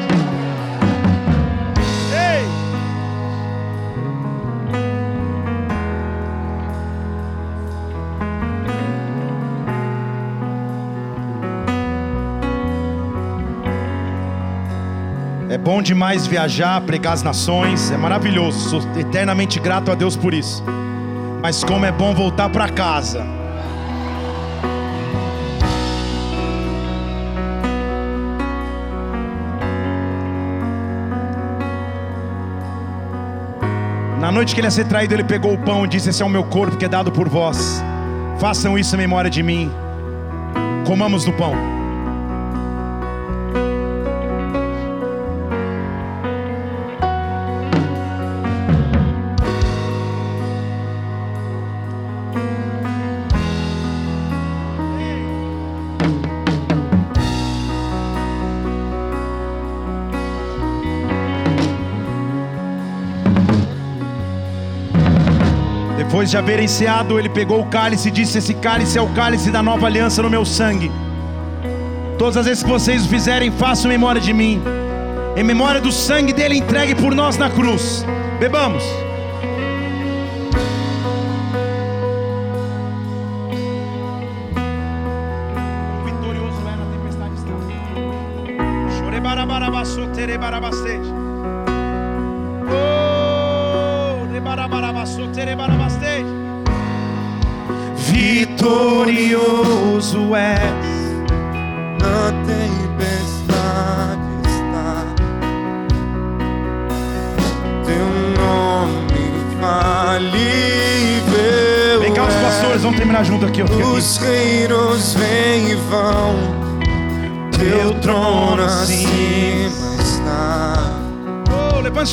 [15.49, 20.33] É bom demais viajar, pregar as nações, é maravilhoso, sou eternamente grato a Deus por
[20.33, 20.63] isso.
[21.41, 23.36] Mas como é bom voltar para casa.
[34.37, 36.29] Noite que ele ia ser traído, ele pegou o pão e disse: Esse é o
[36.29, 37.83] meu corpo que é dado por vós.
[38.39, 39.71] Façam isso em memória de mim.
[40.85, 41.76] Comamos do pão.
[66.27, 69.49] Depois de haver enseado, ele pegou o cálice e disse: Esse cálice é o cálice
[69.49, 70.91] da nova aliança no meu sangue.
[72.17, 74.61] Todas as vezes que vocês o fizerem, façam memória de mim.
[75.37, 78.05] Em memória do sangue dele entregue por nós na cruz.
[78.41, 78.83] Bebamos.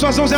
[0.07, 0.34] Oh, levante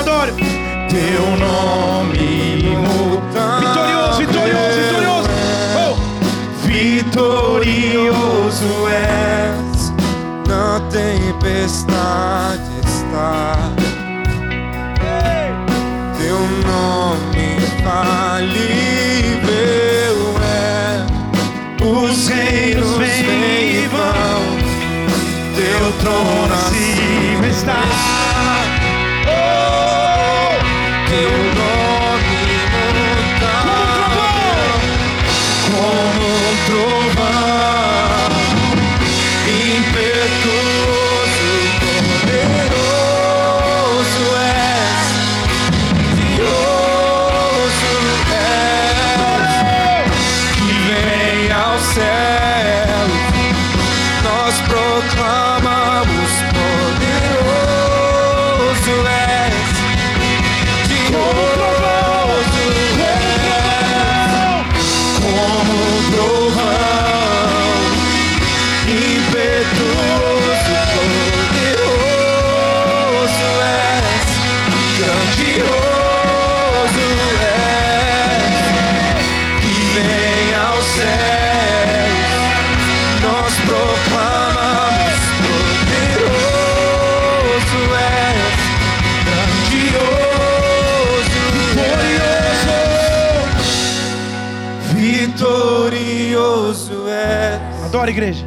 [98.10, 98.44] igreja.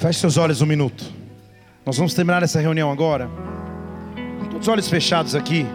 [0.00, 1.21] Fecha Feche seus olhos um minuto.
[1.84, 3.28] Nós vamos terminar essa reunião agora.
[4.38, 5.66] Com todos os olhos fechados aqui,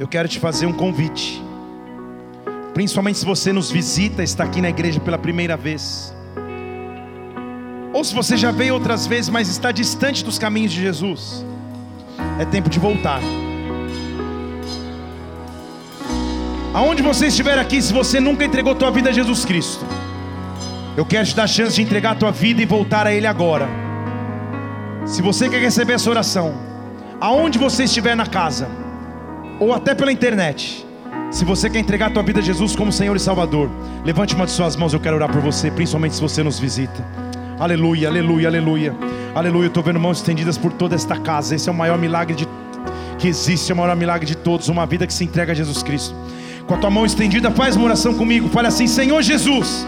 [0.00, 1.40] eu quero te fazer um convite.
[2.74, 6.12] Principalmente se você nos visita, está aqui na igreja pela primeira vez.
[7.92, 11.46] Ou se você já veio outras vezes, mas está distante dos caminhos de Jesus.
[12.40, 13.20] É tempo de voltar.
[16.74, 19.86] Aonde você estiver aqui, se você nunca entregou tua vida a Jesus Cristo,
[20.96, 23.26] eu quero te dar a chance de entregar a tua vida e voltar a Ele
[23.26, 23.85] agora.
[25.06, 26.52] Se você quer receber essa oração,
[27.20, 28.68] aonde você estiver na casa,
[29.60, 30.84] ou até pela internet,
[31.30, 33.70] se você quer entregar a tua vida a Jesus como Senhor e Salvador,
[34.04, 37.06] levante uma de suas mãos, eu quero orar por você, principalmente se você nos visita.
[37.56, 38.94] Aleluia, aleluia, aleluia.
[39.32, 41.54] Aleluia, eu estou vendo mãos estendidas por toda esta casa.
[41.54, 42.48] Esse é o maior milagre de,
[43.16, 45.84] que existe, é o maior milagre de todos, uma vida que se entrega a Jesus
[45.84, 46.16] Cristo.
[46.66, 48.48] Com a tua mão estendida, faz uma oração comigo.
[48.48, 49.86] Fale assim: Senhor Jesus,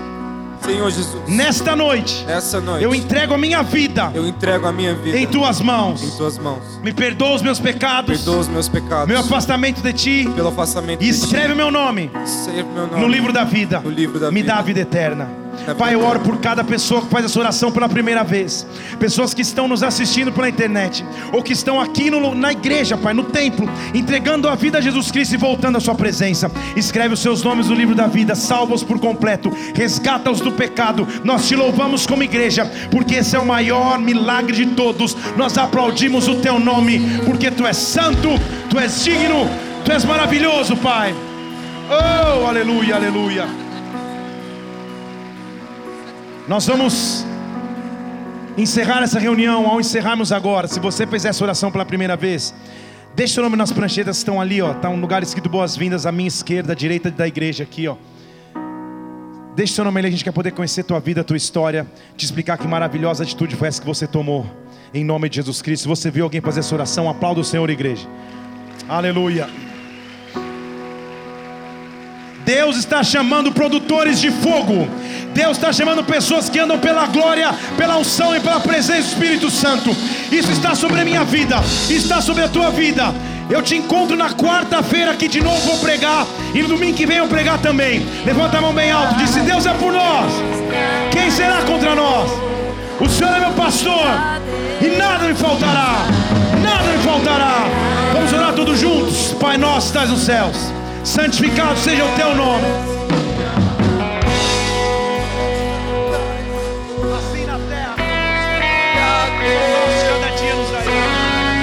[0.64, 4.94] Senhor Jesus, nesta noite, nessa noite eu entrego a minha vida eu entrego a minha
[4.94, 6.16] vida em tuas em mãos.
[6.16, 6.78] tuas mãos.
[6.82, 9.06] Me perdoa os meus pecados, Perdoa os meus pecados.
[9.08, 13.08] meu afastamento de ti, pelo afastamento e escreve o meu nome Escreve meu nome no
[13.08, 13.80] livro da vida.
[13.80, 14.52] No livro da Me vida.
[14.54, 15.47] dá a vida eterna.
[15.76, 18.66] Pai, eu oro por cada pessoa que faz essa oração pela primeira vez.
[18.98, 21.04] Pessoas que estão nos assistindo pela internet.
[21.32, 23.68] Ou que estão aqui no- na igreja, Pai, no templo.
[23.94, 26.50] Entregando a vida a Jesus Cristo e voltando à Sua presença.
[26.74, 28.34] Escreve os seus nomes no livro da vida.
[28.34, 29.52] Salva-os por completo.
[29.74, 31.06] Resgata-os do pecado.
[31.22, 32.64] Nós te louvamos como igreja.
[32.90, 35.14] Porque esse é o maior milagre de todos.
[35.36, 36.98] Nós aplaudimos o Teu nome.
[37.26, 38.30] Porque Tu és santo.
[38.70, 39.48] Tu és digno.
[39.84, 41.14] Tu és maravilhoso, Pai.
[41.90, 43.67] Oh, aleluia, aleluia.
[46.48, 47.26] Nós vamos
[48.56, 49.66] encerrar essa reunião.
[49.66, 52.54] Ao encerrarmos agora, se você fez essa oração pela primeira vez,
[53.14, 54.72] deixe seu nome nas pranchetas que estão ali, ó.
[54.72, 57.96] Tá um lugar escrito boas-vindas à minha esquerda, à direita da igreja aqui, ó.
[59.54, 62.56] Deixe seu nome ali, a gente quer poder conhecer tua vida, tua história, te explicar
[62.56, 64.46] que maravilhosa atitude foi essa que você tomou.
[64.94, 65.82] Em nome de Jesus Cristo.
[65.82, 68.08] Se você viu alguém fazer essa oração, aplauda o Senhor, igreja.
[68.88, 69.50] Aleluia.
[72.48, 74.88] Deus está chamando produtores de fogo.
[75.34, 79.50] Deus está chamando pessoas que andam pela glória, pela unção e pela presença do Espírito
[79.50, 79.94] Santo.
[80.32, 81.56] Isso está sobre a minha vida,
[81.90, 83.14] está sobre a tua vida.
[83.50, 87.18] Eu te encontro na quarta-feira aqui de novo vou pregar e no domingo que vem
[87.18, 88.06] eu pregar também.
[88.24, 90.32] Levanta a mão bem alto, diz: se Deus é por nós,
[91.10, 92.30] quem será contra nós?
[92.98, 94.06] O Senhor é meu pastor
[94.80, 95.96] e nada me faltará.
[96.62, 97.66] Nada me faltará.
[98.14, 99.34] Vamos orar todos juntos.
[99.38, 100.77] Pai nosso, que estás nos céus.
[101.08, 102.66] Santificado seja o teu nome.
[107.16, 107.96] Assim na terra.
[110.20, 110.68] Cada dia nos.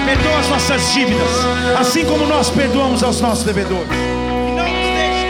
[0.06, 1.30] Perdoa as nossas dívidas,
[1.80, 3.88] assim como nós perdoamos aos nossos devedores.
[4.56, 5.28] Não nos deixe,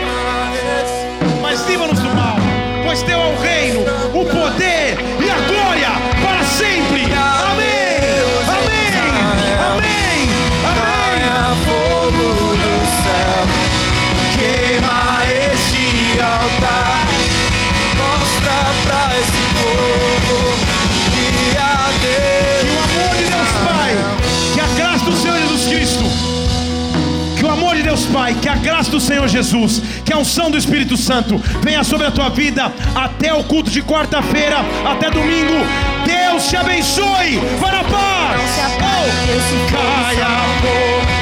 [1.42, 2.36] mas livra-nos do mal,
[2.86, 3.80] pois teu é o reino,
[4.14, 4.96] o poder
[17.96, 20.36] Mostra pra esse povo
[21.12, 22.62] que a Deus.
[22.62, 23.92] Que o amor de Deus Pai,
[24.54, 26.26] que a graça do Senhor Jesus Cristo
[27.36, 30.50] que o amor de Deus Pai, que a graça do Senhor Jesus, que a unção
[30.50, 35.52] do Espírito Santo venha sobre a tua vida até o culto de quarta-feira, até domingo.
[36.06, 37.38] Deus te abençoe.
[37.60, 38.40] Vai na paz.
[38.80, 39.70] Oh.
[39.70, 41.16] Cai amor.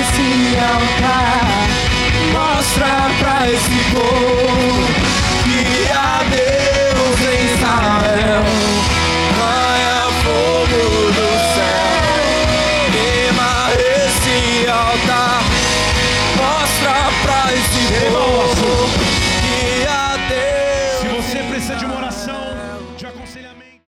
[0.00, 1.47] Esse altar
[2.68, 4.87] mostrar pra esse povo.